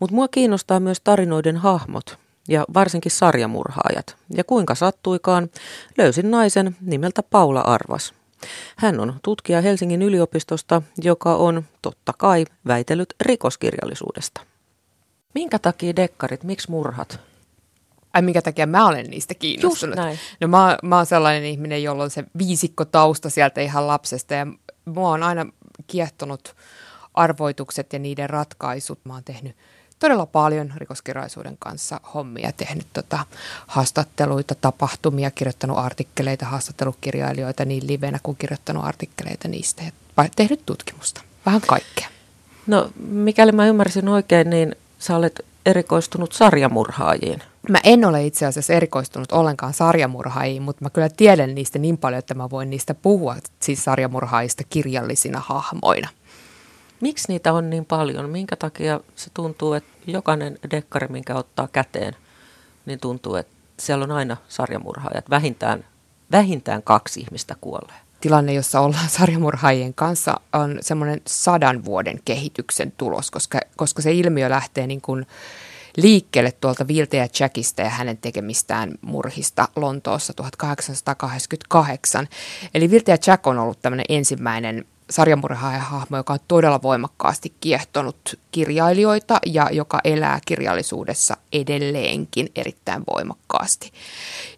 Mutta 0.00 0.14
mua 0.14 0.28
kiinnostaa 0.28 0.80
myös 0.80 1.00
tarinoiden 1.00 1.56
hahmot 1.56 2.18
ja 2.48 2.64
varsinkin 2.74 3.12
sarjamurhaajat. 3.12 4.16
Ja 4.30 4.44
kuinka 4.44 4.74
sattuikaan, 4.74 5.50
löysin 5.98 6.30
naisen 6.30 6.76
nimeltä 6.80 7.22
Paula 7.22 7.60
Arvas. 7.60 8.14
Hän 8.76 9.00
on 9.00 9.14
tutkija 9.22 9.60
Helsingin 9.60 10.02
yliopistosta, 10.02 10.82
joka 11.02 11.36
on 11.36 11.64
totta 11.82 12.12
kai 12.18 12.44
väitellyt 12.66 13.14
rikoskirjallisuudesta. 13.20 14.40
Minkä 15.34 15.58
takia 15.58 15.96
dekkarit, 15.96 16.44
miksi 16.44 16.70
murhat? 16.70 17.20
ai 18.14 18.22
minkä 18.22 18.42
takia 18.42 18.66
mä 18.66 18.86
olen 18.86 19.06
niistä 19.06 19.34
kiinnostunut. 19.34 19.96
Just 19.96 20.04
näin. 20.04 20.18
No 20.40 20.48
mä, 20.48 20.78
mä 20.82 20.96
oon 20.96 21.06
sellainen 21.06 21.44
ihminen, 21.44 21.82
jolla 21.82 22.02
on 22.02 22.10
se 22.10 22.24
viisikko 22.38 22.84
tausta 22.84 23.30
sieltä 23.30 23.60
ihan 23.60 23.86
lapsesta 23.86 24.34
ja 24.34 24.46
mua 24.84 25.10
on 25.10 25.22
aina 25.22 25.46
kiehtonut 25.86 26.56
arvoitukset 27.14 27.92
ja 27.92 27.98
niiden 27.98 28.30
ratkaisut. 28.30 29.04
Mä 29.04 29.12
oon 29.12 29.24
tehnyt 29.24 29.56
todella 29.98 30.26
paljon 30.26 30.72
rikoskirjallisuuden 30.76 31.56
kanssa 31.58 32.00
hommia, 32.14 32.52
tehnyt 32.52 32.86
tota, 32.92 33.18
haastatteluita, 33.66 34.54
tapahtumia, 34.54 35.30
kirjoittanut 35.30 35.78
artikkeleita, 35.78 36.46
haastattelukirjailijoita 36.46 37.64
niin 37.64 37.86
livenä 37.86 38.18
kuin 38.22 38.36
kirjoittanut 38.36 38.84
artikkeleita 38.84 39.48
niistä 39.48 39.82
ja 39.82 39.92
tehnyt 40.36 40.66
tutkimusta. 40.66 41.20
Vähän 41.46 41.60
kaikkea. 41.60 42.08
No 42.66 42.90
mikäli 43.08 43.52
mä 43.52 43.66
ymmärsin 43.66 44.08
oikein, 44.08 44.50
niin 44.50 44.76
sä 44.98 45.16
olet 45.16 45.44
erikoistunut 45.66 46.32
sarjamurhaajiin. 46.32 47.42
Mä 47.68 47.78
en 47.84 48.04
ole 48.04 48.26
itse 48.26 48.46
asiassa 48.46 48.72
erikoistunut 48.72 49.32
ollenkaan 49.32 49.74
sarjamurhaajiin, 49.74 50.62
mutta 50.62 50.84
mä 50.84 50.90
kyllä 50.90 51.08
tiedän 51.08 51.54
niistä 51.54 51.78
niin 51.78 51.98
paljon, 51.98 52.18
että 52.18 52.34
mä 52.34 52.50
voin 52.50 52.70
niistä 52.70 52.94
puhua 52.94 53.36
siis 53.60 53.84
sarjamurhaajista 53.84 54.64
kirjallisina 54.70 55.40
hahmoina. 55.40 56.08
Miksi 57.04 57.28
niitä 57.28 57.52
on 57.52 57.70
niin 57.70 57.84
paljon? 57.84 58.30
Minkä 58.30 58.56
takia 58.56 59.00
se 59.16 59.30
tuntuu, 59.34 59.72
että 59.72 59.92
jokainen 60.06 60.58
dekkari, 60.70 61.08
minkä 61.08 61.34
ottaa 61.34 61.68
käteen, 61.72 62.16
niin 62.86 63.00
tuntuu, 63.00 63.34
että 63.34 63.52
siellä 63.78 64.04
on 64.04 64.10
aina 64.10 64.36
sarjamurhaajat. 64.48 65.30
Vähintään, 65.30 65.84
vähintään 66.32 66.82
kaksi 66.82 67.20
ihmistä 67.20 67.54
kuolee. 67.60 67.94
Tilanne, 68.20 68.52
jossa 68.52 68.80
ollaan 68.80 69.08
sarjamurhaajien 69.08 69.94
kanssa, 69.94 70.34
on 70.52 70.78
semmoinen 70.80 71.20
sadan 71.26 71.84
vuoden 71.84 72.20
kehityksen 72.24 72.92
tulos, 72.96 73.30
koska, 73.30 73.60
koska 73.76 74.02
se 74.02 74.12
ilmiö 74.12 74.50
lähtee 74.50 74.86
niin 74.86 75.00
kuin 75.00 75.26
liikkeelle 75.96 76.52
tuolta 76.52 76.88
Vilteä 76.88 77.28
Jackista 77.40 77.82
ja 77.82 77.88
hänen 77.88 78.18
tekemistään 78.18 78.94
murhista 79.00 79.68
Lontoossa 79.76 80.32
1888. 80.34 82.28
Eli 82.74 82.90
Vilteä 82.90 83.18
Jack 83.26 83.46
on 83.46 83.58
ollut 83.58 83.82
tämmöinen 83.82 84.06
ensimmäinen 84.08 84.84
sarjamurhaajahahmo, 85.14 86.16
joka 86.16 86.32
on 86.32 86.38
todella 86.48 86.82
voimakkaasti 86.82 87.54
kiehtonut 87.60 88.38
kirjailijoita 88.52 89.38
ja 89.46 89.68
joka 89.72 90.00
elää 90.04 90.38
kirjallisuudessa 90.46 91.36
edelleenkin 91.52 92.48
erittäin 92.56 93.02
voimakkaasti. 93.14 93.92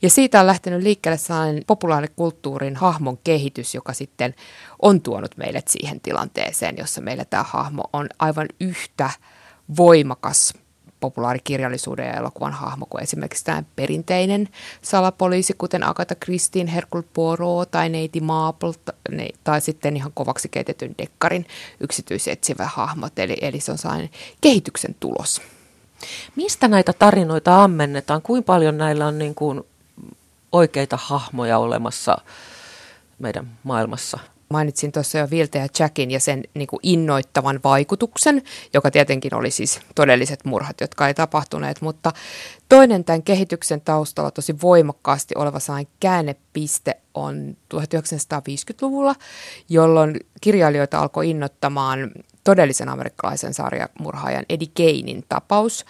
Ja 0.02 0.10
siitä 0.10 0.40
on 0.40 0.46
lähtenyt 0.46 0.82
liikkeelle 0.82 1.18
sellainen 1.18 1.62
populaarikulttuurin 1.66 2.76
hahmon 2.76 3.18
kehitys, 3.24 3.74
joka 3.74 3.92
sitten 3.92 4.34
on 4.82 5.00
tuonut 5.00 5.36
meidät 5.36 5.68
siihen 5.68 6.00
tilanteeseen, 6.00 6.76
jossa 6.78 7.00
meillä 7.00 7.24
tämä 7.24 7.42
hahmo 7.42 7.82
on 7.92 8.08
aivan 8.18 8.48
yhtä 8.60 9.10
voimakas 9.76 10.54
populaarikirjallisuuden 11.00 12.06
ja 12.06 12.14
elokuvan 12.14 12.52
hahmo 12.52 12.86
kuin 12.90 13.02
esimerkiksi 13.02 13.44
tämä 13.44 13.62
perinteinen 13.76 14.48
salapoliisi, 14.82 15.54
kuten 15.58 15.86
Agatha 15.86 16.14
Christine, 16.14 16.72
Hercule 16.72 17.04
Poirot 17.14 17.70
tai 17.70 17.88
Neiti 17.88 18.20
Marple, 18.20 18.72
tai 19.44 19.60
sitten 19.60 19.96
ihan 19.96 20.12
kovaksi 20.14 20.48
keitetyn 20.48 20.94
dekkarin 20.98 21.46
yksityisetsivä 21.80 22.70
hahmot, 22.74 23.18
eli, 23.18 23.36
eli 23.40 23.60
se 23.60 23.72
on 23.72 23.78
sellainen 23.78 24.10
kehityksen 24.40 24.96
tulos. 25.00 25.42
Mistä 26.36 26.68
näitä 26.68 26.92
tarinoita 26.92 27.64
ammennetaan? 27.64 28.22
Kuinka 28.22 28.46
paljon 28.46 28.78
näillä 28.78 29.06
on 29.06 29.18
niin 29.18 29.34
kuin 29.34 29.62
oikeita 30.52 30.98
hahmoja 31.00 31.58
olemassa 31.58 32.18
meidän 33.18 33.58
maailmassa? 33.64 34.18
Mainitsin 34.48 34.92
tuossa 34.92 35.18
jo 35.18 35.30
Vilte 35.30 35.58
ja 35.58 35.66
Jackin 35.78 36.10
ja 36.10 36.20
sen 36.20 36.44
niin 36.54 36.66
kuin 36.66 36.80
innoittavan 36.82 37.60
vaikutuksen, 37.64 38.42
joka 38.74 38.90
tietenkin 38.90 39.34
oli 39.34 39.50
siis 39.50 39.80
todelliset 39.94 40.44
murhat, 40.44 40.80
jotka 40.80 41.08
ei 41.08 41.14
tapahtuneet, 41.14 41.80
mutta 41.80 42.12
toinen 42.68 43.04
tämän 43.04 43.22
kehityksen 43.22 43.80
taustalla 43.80 44.30
tosi 44.30 44.60
voimakkaasti 44.62 45.34
oleva 45.38 45.60
sellainen 45.60 45.92
käännepiste 46.00 46.96
on 47.14 47.56
1950-luvulla, 47.74 49.14
jolloin 49.68 50.20
kirjailijoita 50.40 51.00
alkoi 51.00 51.30
innoittamaan 51.30 52.10
todellisen 52.46 52.88
amerikkalaisen 52.88 53.54
sarjamurhaajan 53.54 54.44
Eddie 54.48 54.68
Gainin 54.76 55.24
tapaus. 55.28 55.84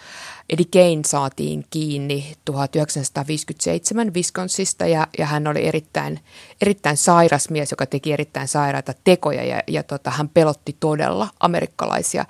Eddie 0.49 0.65
Gain 0.73 1.05
saatiin 1.05 1.65
kiinni 1.69 2.33
1957 2.45 4.13
Wisconsinista 4.13 4.85
ja, 4.85 5.07
ja 5.17 5.25
hän 5.25 5.47
oli 5.47 5.65
erittäin, 5.67 6.19
erittäin 6.61 6.97
sairas 6.97 7.49
mies, 7.49 7.71
joka 7.71 7.85
teki 7.85 8.13
erittäin 8.13 8.47
sairaita 8.47 8.93
tekoja 9.03 9.43
ja, 9.43 9.61
ja 9.67 9.83
tota, 9.83 10.11
hän 10.11 10.29
pelotti 10.29 10.75
todella 10.79 11.29
amerikkalaisia. 11.39 12.25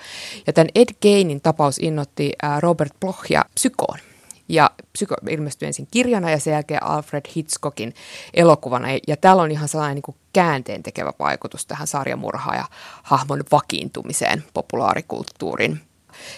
Ja 0.48 0.54
tämän 0.54 0.70
Ed 0.76 0.90
Gainin 1.02 1.42
tapaus 1.42 1.78
innotti 1.78 2.34
Robert 2.60 2.94
Blochia 3.00 3.46
psykoon. 3.56 4.07
Ja 4.50 4.72
psyko 4.94 5.16
ilmestyi 5.30 5.68
ensin 5.68 5.88
kirjana 5.92 6.32
ja 6.32 6.40
sen 6.40 6.52
jälkeen 6.52 6.84
Alfred 6.84 7.26
Hitchcockin 7.36 7.94
elokuvana. 8.34 8.88
Ja 9.08 9.18
täällä 9.18 9.44
on 9.44 9.52
ihan 9.52 9.68
sellainen 9.68 10.04
niin 10.08 10.18
käänteen 10.34 10.84
tekevä 10.84 11.14
vaikutus 11.20 11.66
tähän 11.66 11.88
sarjamurhaan 11.88 12.58
ja 12.58 12.66
hahmon 13.04 13.44
vakiintumiseen 13.52 14.44
populaarikulttuurin. 14.54 15.80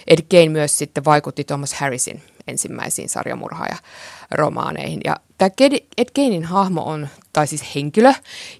Ed 0.07 0.19
Gein 0.29 0.51
myös 0.51 0.77
sitten 0.77 1.05
vaikutti 1.05 1.43
Thomas 1.43 1.73
Harrisin 1.73 2.23
ensimmäisiin 2.49 3.09
sarjamurhaaja 3.09 3.77
romaaneihin. 4.31 5.01
Ja 5.05 5.15
tämä 5.37 5.49
Ed 5.97 6.07
Geinin 6.15 6.43
hahmo 6.43 6.81
on, 6.81 7.07
tai 7.33 7.47
siis 7.47 7.75
henkilö, 7.75 8.13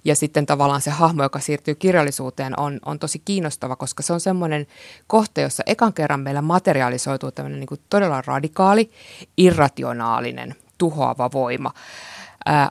ja 0.04 0.16
sitten 0.16 0.46
tavallaan 0.46 0.80
se 0.80 0.90
hahmo, 0.90 1.22
joka 1.22 1.40
siirtyy 1.40 1.74
kirjallisuuteen, 1.74 2.60
on, 2.60 2.78
on 2.84 2.98
tosi 2.98 3.22
kiinnostava, 3.24 3.76
koska 3.76 4.02
se 4.02 4.12
on 4.12 4.20
semmoinen 4.20 4.66
kohta, 5.06 5.40
jossa 5.40 5.62
ekan 5.66 5.92
kerran 5.92 6.20
meillä 6.20 6.42
materialisoituu 6.42 7.32
tämmöinen 7.32 7.60
niin 7.60 7.68
kuin 7.68 7.80
todella 7.90 8.22
radikaali, 8.26 8.90
irrationaalinen, 9.36 10.54
tuhoava 10.78 11.30
voima. 11.32 11.72
Ää, 12.46 12.70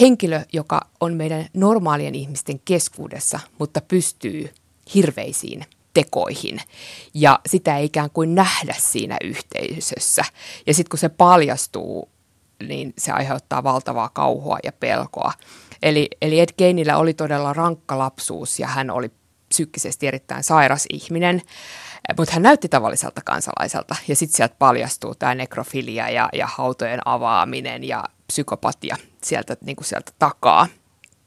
henkilö, 0.00 0.40
joka 0.52 0.80
on 1.00 1.14
meidän 1.14 1.46
normaalien 1.54 2.14
ihmisten 2.14 2.60
keskuudessa, 2.64 3.40
mutta 3.58 3.80
pystyy 3.80 4.50
hirveisiin 4.94 5.64
tekoihin 5.94 6.60
ja 7.14 7.40
sitä 7.46 7.76
ei 7.76 7.84
ikään 7.84 8.10
kuin 8.10 8.34
nähdä 8.34 8.74
siinä 8.78 9.16
yhteisössä. 9.24 10.24
Ja 10.66 10.74
sitten 10.74 10.90
kun 10.90 10.98
se 10.98 11.08
paljastuu, 11.08 12.08
niin 12.68 12.94
se 12.98 13.12
aiheuttaa 13.12 13.62
valtavaa 13.62 14.08
kauhua 14.08 14.58
ja 14.64 14.72
pelkoa. 14.72 15.32
Eli, 15.82 16.08
eli 16.22 16.40
Ed 16.40 16.48
Geinillä 16.58 16.98
oli 16.98 17.14
todella 17.14 17.52
rankka 17.52 17.98
lapsuus 17.98 18.60
ja 18.60 18.66
hän 18.66 18.90
oli 18.90 19.10
psyykkisesti 19.48 20.06
erittäin 20.06 20.44
sairas 20.44 20.84
ihminen, 20.90 21.42
mutta 22.16 22.32
hän 22.32 22.42
näytti 22.42 22.68
tavalliselta 22.68 23.20
kansalaiselta. 23.24 23.96
Ja 24.08 24.16
sitten 24.16 24.36
sieltä 24.36 24.54
paljastuu 24.58 25.14
tämä 25.14 25.34
nekrofilia 25.34 26.10
ja, 26.10 26.28
ja 26.32 26.46
hautojen 26.46 27.00
avaaminen 27.04 27.84
ja 27.84 28.04
psykopatia 28.26 28.96
sieltä, 29.22 29.56
niin 29.64 29.76
kuin 29.76 29.86
sieltä 29.86 30.12
takaa. 30.18 30.66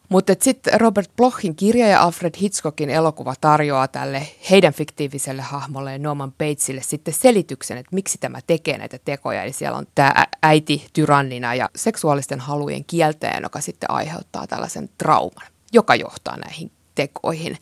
Mutta 0.10 0.34
sitten 0.42 0.82
Robert 0.82 1.12
Blochin 1.16 1.56
kirja 1.56 1.88
ja 1.88 2.04
Alfred 2.04 2.34
Hitchcockin 2.42 2.90
elokuva 2.90 3.34
tarjoaa 3.42 3.88
tälle 3.88 4.28
heidän 4.50 4.74
fiktiiviselle 4.74 5.42
hahmolle 5.42 5.98
Norman 5.98 6.32
Batesille 6.32 6.82
sitten 6.82 7.14
selityksen, 7.14 7.78
että 7.78 7.96
miksi 7.96 8.18
tämä 8.18 8.40
tekee 8.48 8.78
näitä 8.78 9.00
tekoja. 9.06 9.44
Eli 9.44 9.54
siellä 9.54 9.78
on 9.78 9.88
tämä 9.96 10.26
äiti 10.44 10.88
tyrannina 10.94 11.56
ja 11.56 11.70
seksuaalisten 11.76 12.40
halujen 12.40 12.86
kieltäjän, 12.86 13.44
joka 13.44 13.62
sitten 13.62 13.92
aiheuttaa 13.92 14.48
tällaisen 14.48 14.90
trauman, 14.98 15.48
joka 15.74 15.96
johtaa 15.96 16.38
näihin 16.38 16.72
tekoihin. 16.96 17.58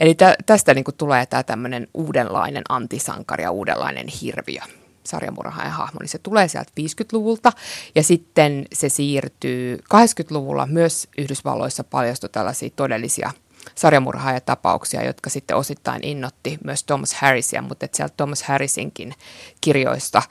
Eli 0.00 0.14
tä, 0.14 0.36
tästä 0.46 0.74
niin 0.74 0.84
tulee 0.96 1.26
tämä 1.26 1.42
tämmöinen 1.42 1.88
uudenlainen 1.94 2.62
antisankari 2.68 3.42
ja 3.42 3.50
uudenlainen 3.50 4.08
hirviö 4.08 4.60
sarjamurhaajan 5.06 5.72
hahmo, 5.72 5.98
niin 6.00 6.08
se 6.08 6.18
tulee 6.18 6.48
sieltä 6.48 6.72
50-luvulta 6.80 7.52
ja 7.94 8.02
sitten 8.02 8.66
se 8.72 8.88
siirtyy 8.88 9.76
80-luvulla 9.76 10.66
myös 10.66 11.08
Yhdysvalloissa 11.18 11.84
paljastui 11.84 12.28
tällaisia 12.28 12.70
todellisia 12.76 13.30
sarjamurhaajatapauksia, 13.74 15.04
jotka 15.04 15.30
sitten 15.30 15.56
osittain 15.56 16.04
innotti 16.04 16.58
myös 16.64 16.84
Thomas 16.84 17.14
Harrisia, 17.14 17.62
mutta 17.62 17.84
että 17.84 17.96
sieltä 17.96 18.14
Thomas 18.16 18.42
Harrisinkin 18.42 19.14
kirjoista 19.60 20.22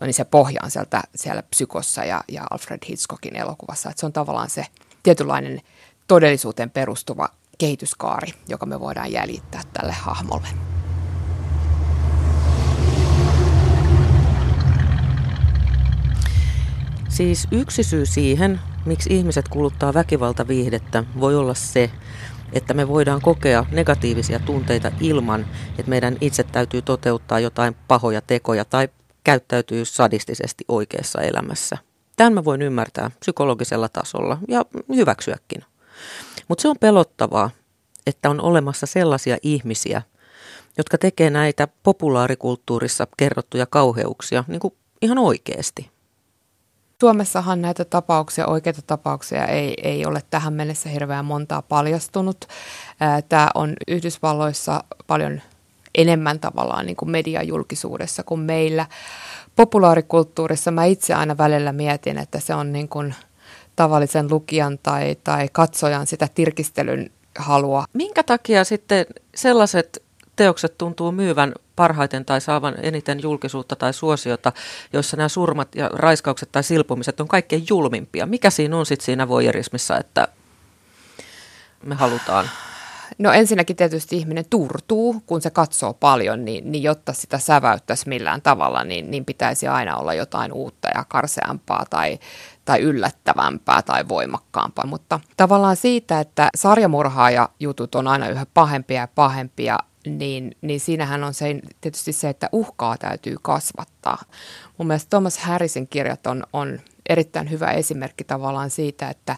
on 0.00 0.06
niin 0.06 0.14
se 0.14 0.24
pohja 0.24 0.60
on 0.64 0.70
sieltä 0.70 1.02
siellä 1.14 1.42
Psykossa 1.42 2.04
ja, 2.04 2.24
ja 2.28 2.42
Alfred 2.50 2.78
Hitchcockin 2.88 3.36
elokuvassa. 3.36 3.90
Että 3.90 4.00
se 4.00 4.06
on 4.06 4.12
tavallaan 4.12 4.50
se 4.50 4.66
tietynlainen 5.02 5.60
todellisuuteen 6.08 6.70
perustuva 6.70 7.28
kehityskaari, 7.58 8.32
joka 8.48 8.66
me 8.66 8.80
voidaan 8.80 9.12
jäljittää 9.12 9.62
tälle 9.72 9.92
hahmolle. 9.92 10.71
Siis 17.12 17.48
yksi 17.50 17.82
syy 17.82 18.06
siihen, 18.06 18.60
miksi 18.86 19.16
ihmiset 19.16 19.48
kuluttaa 19.48 19.94
väkivaltaviihdettä, 19.94 21.04
voi 21.20 21.36
olla 21.36 21.54
se, 21.54 21.90
että 22.52 22.74
me 22.74 22.88
voidaan 22.88 23.20
kokea 23.20 23.66
negatiivisia 23.70 24.38
tunteita 24.38 24.92
ilman, 25.00 25.46
että 25.78 25.90
meidän 25.90 26.16
itse 26.20 26.42
täytyy 26.42 26.82
toteuttaa 26.82 27.40
jotain 27.40 27.76
pahoja 27.88 28.20
tekoja 28.20 28.64
tai 28.64 28.88
käyttäytyy 29.24 29.84
sadistisesti 29.84 30.64
oikeassa 30.68 31.20
elämässä. 31.20 31.78
Tämän 32.16 32.32
mä 32.32 32.44
voin 32.44 32.62
ymmärtää 32.62 33.10
psykologisella 33.20 33.88
tasolla 33.88 34.38
ja 34.48 34.64
hyväksyäkin. 34.88 35.64
Mutta 36.48 36.62
se 36.62 36.68
on 36.68 36.76
pelottavaa, 36.80 37.50
että 38.06 38.30
on 38.30 38.40
olemassa 38.40 38.86
sellaisia 38.86 39.36
ihmisiä, 39.42 40.02
jotka 40.78 40.98
tekee 40.98 41.30
näitä 41.30 41.68
populaarikulttuurissa 41.82 43.06
kerrottuja 43.16 43.66
kauheuksia 43.66 44.44
niin 44.48 44.60
kuin 44.60 44.74
ihan 45.02 45.18
oikeasti. 45.18 45.91
Suomessahan 47.02 47.62
näitä 47.62 47.84
tapauksia, 47.84 48.46
oikeita 48.46 48.82
tapauksia 48.86 49.46
ei, 49.46 49.74
ei 49.82 50.06
ole 50.06 50.22
tähän 50.30 50.52
mennessä 50.52 50.88
hirveän 50.88 51.24
montaa 51.24 51.62
paljastunut. 51.62 52.48
Tämä 53.28 53.48
on 53.54 53.74
Yhdysvalloissa 53.88 54.84
paljon 55.06 55.40
enemmän 55.94 56.40
tavallaan 56.40 56.86
niin 56.86 56.96
kuin 56.96 57.10
mediajulkisuudessa 57.10 58.22
kuin 58.22 58.40
meillä. 58.40 58.86
Populaarikulttuurissa 59.56 60.70
mä 60.70 60.84
itse 60.84 61.14
aina 61.14 61.38
välillä 61.38 61.72
mietin, 61.72 62.18
että 62.18 62.40
se 62.40 62.54
on 62.54 62.72
niin 62.72 62.88
kuin 62.88 63.14
tavallisen 63.76 64.30
lukijan 64.30 64.78
tai, 64.82 65.16
tai 65.24 65.48
katsojan 65.52 66.06
sitä 66.06 66.28
tirkistelyn 66.34 67.10
halua. 67.38 67.84
Minkä 67.92 68.22
takia 68.22 68.64
sitten 68.64 69.06
sellaiset 69.34 70.02
teokset 70.42 70.78
tuntuu 70.78 71.12
myyvän 71.12 71.52
parhaiten 71.76 72.24
tai 72.24 72.40
saavan 72.40 72.74
eniten 72.82 73.22
julkisuutta 73.22 73.76
tai 73.76 73.92
suosiota, 73.92 74.52
joissa 74.92 75.16
nämä 75.16 75.28
surmat 75.28 75.74
ja 75.74 75.88
raiskaukset 75.92 76.52
tai 76.52 76.62
silpomiset 76.62 77.20
on 77.20 77.28
kaikkein 77.28 77.64
julmimpia. 77.70 78.26
Mikä 78.26 78.50
siinä 78.50 78.76
on 78.76 78.86
sitten 78.86 79.04
siinä 79.04 79.28
voyerismissa, 79.28 79.98
että 79.98 80.28
me 81.84 81.94
halutaan? 81.94 82.50
No 83.18 83.32
ensinnäkin 83.32 83.76
tietysti 83.76 84.16
ihminen 84.16 84.44
turtuu, 84.50 85.22
kun 85.26 85.42
se 85.42 85.50
katsoo 85.50 85.92
paljon, 85.92 86.44
niin, 86.44 86.72
niin 86.72 86.82
jotta 86.82 87.12
sitä 87.12 87.38
säväyttäisi 87.38 88.08
millään 88.08 88.42
tavalla, 88.42 88.84
niin, 88.84 89.10
niin 89.10 89.24
pitäisi 89.24 89.68
aina 89.68 89.96
olla 89.96 90.14
jotain 90.14 90.52
uutta 90.52 90.88
ja 90.94 91.04
karseampaa 91.08 91.84
tai, 91.90 92.18
tai 92.64 92.80
yllättävämpää 92.80 93.82
tai 93.82 94.08
voimakkaampaa. 94.08 94.86
Mutta 94.86 95.20
tavallaan 95.36 95.76
siitä, 95.76 96.20
että 96.20 96.48
sarjamurhaaja 96.54 97.48
jutut 97.60 97.94
on 97.94 98.08
aina 98.08 98.28
yhä 98.28 98.46
pahempia 98.54 99.00
ja 99.00 99.08
pahempia, 99.14 99.78
niin, 100.06 100.56
niin 100.60 100.80
siinähän 100.80 101.24
on 101.24 101.34
se, 101.34 101.60
tietysti 101.80 102.12
se, 102.12 102.28
että 102.28 102.48
uhkaa 102.52 102.98
täytyy 102.98 103.36
kasvattaa. 103.42 104.18
Mun 104.78 104.86
mielestä 104.86 105.10
Thomas 105.10 105.38
Harrisin 105.38 105.88
kirjat 105.88 106.26
on, 106.26 106.44
on 106.52 106.80
erittäin 107.08 107.50
hyvä 107.50 107.70
esimerkki 107.70 108.24
tavallaan 108.24 108.70
siitä, 108.70 109.08
että, 109.08 109.36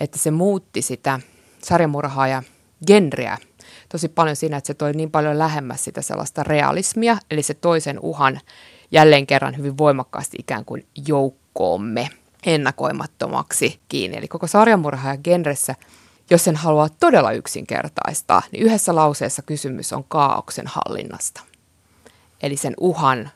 että 0.00 0.18
se 0.18 0.30
muutti 0.30 0.82
sitä 0.82 1.20
sarjamurhaa 1.62 2.28
ja 2.28 2.42
genreä 2.86 3.38
tosi 3.88 4.08
paljon 4.08 4.36
siinä, 4.36 4.56
että 4.56 4.66
se 4.66 4.74
toi 4.74 4.92
niin 4.92 5.10
paljon 5.10 5.38
lähemmäs 5.38 5.84
sitä 5.84 6.02
sellaista 6.02 6.42
realismia, 6.42 7.16
eli 7.30 7.42
se 7.42 7.54
toisen 7.54 8.00
uhan 8.00 8.40
jälleen 8.90 9.26
kerran 9.26 9.56
hyvin 9.56 9.78
voimakkaasti 9.78 10.36
ikään 10.40 10.64
kuin 10.64 10.86
joukkoomme 11.08 12.08
ennakoimattomaksi 12.46 13.80
kiinni. 13.88 14.16
Eli 14.16 14.28
koko 14.28 14.46
sarjamurha 14.46 15.10
ja 15.10 15.16
genressä– 15.16 15.74
jos 16.30 16.44
sen 16.44 16.56
haluaa 16.56 16.88
todella 16.88 17.32
yksinkertaistaa, 17.32 18.42
niin 18.52 18.62
yhdessä 18.62 18.94
lauseessa 18.94 19.42
kysymys 19.42 19.92
on 19.92 20.04
kaauksen 20.08 20.66
hallinnasta. 20.66 21.40
Eli 22.42 22.56
sen 22.56 22.74
uhan 22.80 23.30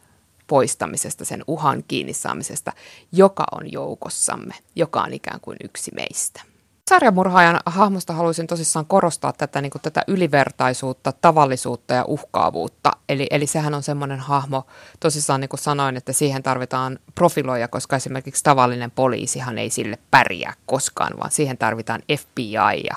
poistamisesta, 0.46 1.24
sen 1.24 1.44
uhan 1.46 1.84
kiinni 1.88 2.12
saamisesta, 2.12 2.72
joka 3.12 3.44
on 3.52 3.72
joukossamme, 3.72 4.54
joka 4.76 5.02
on 5.02 5.12
ikään 5.14 5.40
kuin 5.40 5.56
yksi 5.64 5.90
meistä 5.94 6.42
sarjamurhaajan 6.88 7.60
hahmosta 7.66 8.12
haluaisin 8.12 8.46
tosissaan 8.46 8.86
korostaa 8.86 9.32
tätä, 9.32 9.60
niin 9.60 9.70
kuin 9.70 9.82
tätä 9.82 10.04
ylivertaisuutta, 10.06 11.12
tavallisuutta 11.12 11.94
ja 11.94 12.04
uhkaavuutta. 12.04 12.92
Eli, 13.08 13.26
eli 13.30 13.46
sehän 13.46 13.74
on 13.74 13.82
semmoinen 13.82 14.20
hahmo, 14.20 14.66
tosissaan 15.00 15.40
niin 15.40 15.48
kuin 15.48 15.60
sanoin, 15.60 15.96
että 15.96 16.12
siihen 16.12 16.42
tarvitaan 16.42 16.98
profiloja, 17.14 17.68
koska 17.68 17.96
esimerkiksi 17.96 18.44
tavallinen 18.44 18.90
poliisihan 18.90 19.58
ei 19.58 19.70
sille 19.70 19.98
pärjää 20.10 20.54
koskaan, 20.66 21.18
vaan 21.18 21.30
siihen 21.30 21.58
tarvitaan 21.58 22.02
FBI 22.18 22.82
ja 22.84 22.96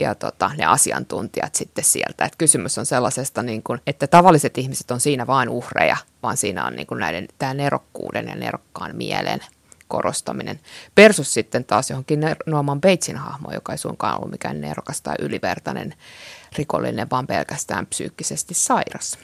ja 0.00 0.14
tota, 0.14 0.50
ne 0.58 0.64
asiantuntijat 0.64 1.54
sitten 1.54 1.84
sieltä. 1.84 2.24
Et 2.24 2.36
kysymys 2.38 2.78
on 2.78 2.86
sellaisesta, 2.86 3.42
niin 3.42 3.62
kuin, 3.62 3.80
että 3.86 4.06
tavalliset 4.06 4.58
ihmiset 4.58 4.90
on 4.90 5.00
siinä 5.00 5.26
vain 5.26 5.48
uhreja, 5.48 5.96
vaan 6.22 6.36
siinä 6.36 6.66
on 6.66 6.76
niin 6.76 6.86
kuin 6.86 7.00
näiden, 7.00 7.28
tämä 7.38 7.54
nerokkuuden 7.54 8.28
ja 8.28 8.34
nerokkaan 8.34 8.96
mielen 8.96 9.40
korostaminen. 9.90 10.60
Persus 10.94 11.34
sitten 11.34 11.64
taas 11.64 11.90
johonkin 11.90 12.20
Norman 12.46 12.80
Batesin 12.80 13.16
hahmo, 13.16 13.50
joka 13.52 13.72
ei 13.72 13.78
suinkaan 13.78 14.16
ollut 14.16 14.30
mikään 14.30 14.60
nerokas 14.60 15.02
tai 15.02 15.14
ylivertainen 15.18 15.94
rikollinen, 16.56 17.10
vaan 17.10 17.26
pelkästään 17.26 17.86
psyykkisesti 17.86 18.54
sairas. 18.54 19.18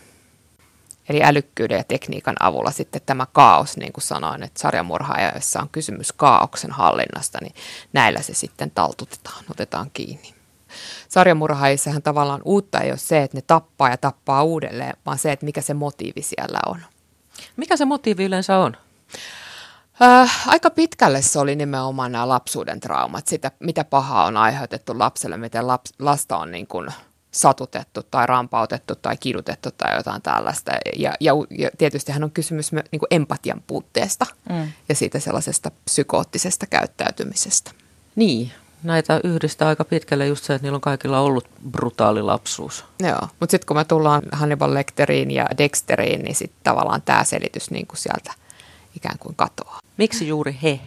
Eli 1.08 1.22
älykkyyden 1.22 1.78
ja 1.78 1.84
tekniikan 1.84 2.36
avulla 2.40 2.70
sitten 2.70 3.02
tämä 3.06 3.26
kaos, 3.32 3.76
niin 3.76 3.92
kuin 3.92 4.04
sanoin, 4.04 4.42
että 4.42 4.60
sarjamurhaajassa 4.60 5.60
on 5.60 5.68
kysymys 5.68 6.12
kaauksen 6.12 6.72
hallinnasta, 6.72 7.38
niin 7.42 7.54
näillä 7.92 8.22
se 8.22 8.34
sitten 8.34 8.70
taltutetaan, 8.70 9.44
otetaan 9.50 9.90
kiinni. 9.94 10.34
Sarjamurhaajissahan 11.08 12.02
tavallaan 12.02 12.42
uutta 12.44 12.80
ei 12.80 12.90
ole 12.90 12.98
se, 12.98 13.22
että 13.22 13.36
ne 13.36 13.42
tappaa 13.46 13.90
ja 13.90 13.96
tappaa 13.96 14.42
uudelleen, 14.42 14.96
vaan 15.06 15.18
se, 15.18 15.32
että 15.32 15.46
mikä 15.46 15.60
se 15.60 15.74
motiivi 15.74 16.22
siellä 16.22 16.58
on. 16.66 16.80
Mikä 17.56 17.76
se 17.76 17.84
motiivi 17.84 18.24
yleensä 18.24 18.58
on? 18.58 18.76
Äh, 20.02 20.48
aika 20.48 20.70
pitkälle 20.70 21.22
se 21.22 21.38
oli 21.38 21.56
nimenomaan 21.56 22.12
nämä 22.12 22.28
lapsuuden 22.28 22.80
traumat, 22.80 23.28
sitä 23.28 23.50
mitä 23.60 23.84
pahaa 23.84 24.24
on 24.24 24.36
aiheutettu 24.36 24.98
lapselle, 24.98 25.36
miten 25.36 25.66
laps, 25.66 25.92
lasta 25.98 26.36
on 26.36 26.50
niin 26.50 26.66
kuin 26.66 26.88
satutettu 27.30 28.02
tai 28.02 28.26
rampautettu 28.26 28.94
tai 28.94 29.16
kidutettu 29.16 29.70
tai 29.70 29.96
jotain 29.96 30.22
tällaista. 30.22 30.72
Ja, 30.96 31.14
ja, 31.20 31.32
ja 31.50 31.70
tietysti 31.78 32.12
hän 32.12 32.24
on 32.24 32.30
kysymys 32.30 32.72
niin 32.72 32.98
kuin 32.98 33.08
empatian 33.10 33.62
puutteesta 33.66 34.26
mm. 34.48 34.72
ja 34.88 34.94
siitä 34.94 35.20
sellaisesta 35.20 35.70
psykoottisesta 35.84 36.66
käyttäytymisestä. 36.66 37.70
Niin, 38.16 38.52
näitä 38.82 39.20
yhdistää 39.24 39.68
aika 39.68 39.84
pitkälle 39.84 40.26
just 40.26 40.44
se, 40.44 40.54
että 40.54 40.66
niillä 40.66 40.76
on 40.76 40.80
kaikilla 40.80 41.20
ollut 41.20 41.48
brutaali 41.70 42.22
lapsuus. 42.22 42.84
Joo, 43.00 43.28
mutta 43.40 43.50
sitten 43.50 43.66
kun 43.66 43.76
me 43.76 43.84
tullaan 43.84 44.22
Hannibal 44.32 44.74
Lecteriin 44.74 45.30
ja 45.30 45.46
Dexteriin, 45.58 46.22
niin 46.22 46.34
sitten 46.34 46.60
tavallaan 46.62 47.02
tämä 47.02 47.24
selitys 47.24 47.70
niin 47.70 47.86
kuin 47.86 47.98
sieltä 47.98 48.32
ikään 48.96 49.18
kuin 49.18 49.36
katoaa. 49.36 49.80
Miksi 49.96 50.28
juuri 50.28 50.58
he? 50.62 50.80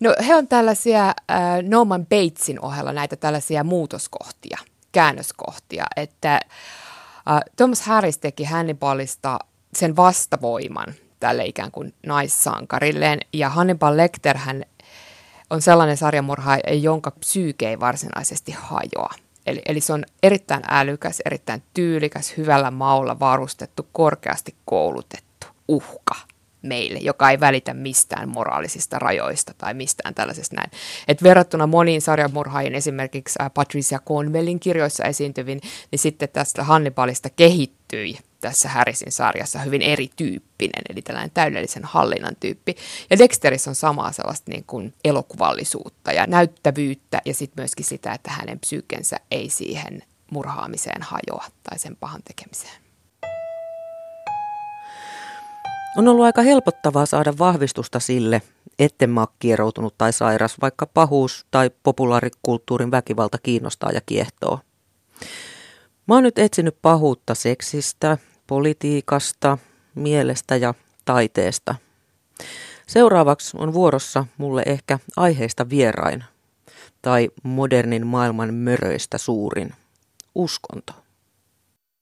No 0.00 0.14
he 0.26 0.34
on 0.34 0.48
tällaisia 0.48 1.08
äh, 1.08 1.14
Norman 1.62 2.06
Batesin 2.06 2.60
ohella 2.60 2.92
näitä 2.92 3.16
tällaisia 3.16 3.64
muutoskohtia– 3.64 4.58
käännöskohtia, 4.92 5.84
että 5.96 6.40
uh, 7.30 7.52
Thomas 7.56 7.82
Harris 7.82 8.18
teki 8.18 8.44
Hannibalista 8.44 9.38
sen 9.74 9.96
vastavoiman 9.96 10.94
tälle 11.20 11.44
ikään 11.44 11.70
kuin 11.70 11.94
naissankarilleen, 12.06 13.20
ja 13.32 13.48
Hannibal 13.48 13.96
Lecter 13.96 14.38
hän 14.38 14.64
on 15.50 15.62
sellainen 15.62 15.96
sarjamurha, 15.96 16.56
jonka 16.72 17.10
psyyke 17.10 17.68
ei 17.68 17.80
varsinaisesti 17.80 18.52
hajoa. 18.58 19.14
Eli, 19.46 19.62
eli 19.66 19.80
se 19.80 19.92
on 19.92 20.04
erittäin 20.22 20.62
älykäs, 20.68 21.22
erittäin 21.24 21.62
tyylikäs, 21.74 22.36
hyvällä 22.36 22.70
maulla 22.70 23.18
varustettu, 23.18 23.88
korkeasti 23.92 24.54
koulutettu 24.64 25.46
uhka– 25.68 26.14
meille, 26.62 26.98
joka 26.98 27.30
ei 27.30 27.40
välitä 27.40 27.74
mistään 27.74 28.28
moraalisista 28.28 28.98
rajoista 28.98 29.54
tai 29.58 29.74
mistään 29.74 30.14
tällaisesta 30.14 30.56
näin. 30.56 30.70
Et 31.08 31.22
verrattuna 31.22 31.66
moniin 31.66 32.02
sarjamurhaajiin, 32.02 32.74
esimerkiksi 32.74 33.38
äh, 33.40 33.50
Patricia 33.54 33.98
Cornwellin 33.98 34.60
kirjoissa 34.60 35.04
esiintyvin, 35.04 35.60
niin 35.90 35.98
sitten 35.98 36.28
tästä 36.28 36.64
Hannibalista 36.64 37.30
kehittyi 37.30 38.18
tässä 38.40 38.68
Harrisin 38.68 39.12
sarjassa 39.12 39.58
hyvin 39.58 39.82
erityyppinen, 39.82 40.82
eli 40.88 41.02
tällainen 41.02 41.30
täydellisen 41.34 41.84
hallinnan 41.84 42.36
tyyppi. 42.40 42.76
Ja 43.10 43.18
Dexterissä 43.18 43.70
on 43.70 43.74
samaa 43.74 44.12
sellaista 44.12 44.50
niin 44.50 44.64
kuin 44.66 44.94
elokuvallisuutta 45.04 46.12
ja 46.12 46.26
näyttävyyttä 46.26 47.20
ja 47.24 47.34
sitten 47.34 47.62
myöskin 47.62 47.84
sitä, 47.84 48.12
että 48.12 48.30
hänen 48.30 48.60
psyykensä 48.60 49.16
ei 49.30 49.50
siihen 49.50 50.02
murhaamiseen 50.30 51.02
hajoa 51.02 51.44
tai 51.62 51.78
sen 51.78 51.96
pahan 51.96 52.22
tekemiseen. 52.22 52.81
On 55.96 56.08
ollut 56.08 56.24
aika 56.24 56.42
helpottavaa 56.42 57.06
saada 57.06 57.38
vahvistusta 57.38 58.00
sille, 58.00 58.42
etten 58.78 59.10
mä 59.10 59.26
kieroutunut 59.38 59.94
tai 59.98 60.12
sairas, 60.12 60.60
vaikka 60.60 60.86
pahuus 60.86 61.46
tai 61.50 61.70
populaarikulttuurin 61.82 62.90
väkivalta 62.90 63.38
kiinnostaa 63.42 63.90
ja 63.90 64.00
kiehtoo. 64.06 64.60
Mä 66.08 66.14
oon 66.14 66.22
nyt 66.22 66.38
etsinyt 66.38 66.76
pahuutta 66.82 67.34
seksistä, 67.34 68.18
politiikasta, 68.46 69.58
mielestä 69.94 70.56
ja 70.56 70.74
taiteesta. 71.04 71.74
Seuraavaksi 72.86 73.56
on 73.60 73.72
vuorossa 73.72 74.26
mulle 74.38 74.62
ehkä 74.66 74.98
aiheista 75.16 75.70
vierain 75.70 76.24
tai 77.02 77.30
modernin 77.42 78.06
maailman 78.06 78.54
möröistä 78.54 79.18
suurin, 79.18 79.74
uskonto. 80.34 81.01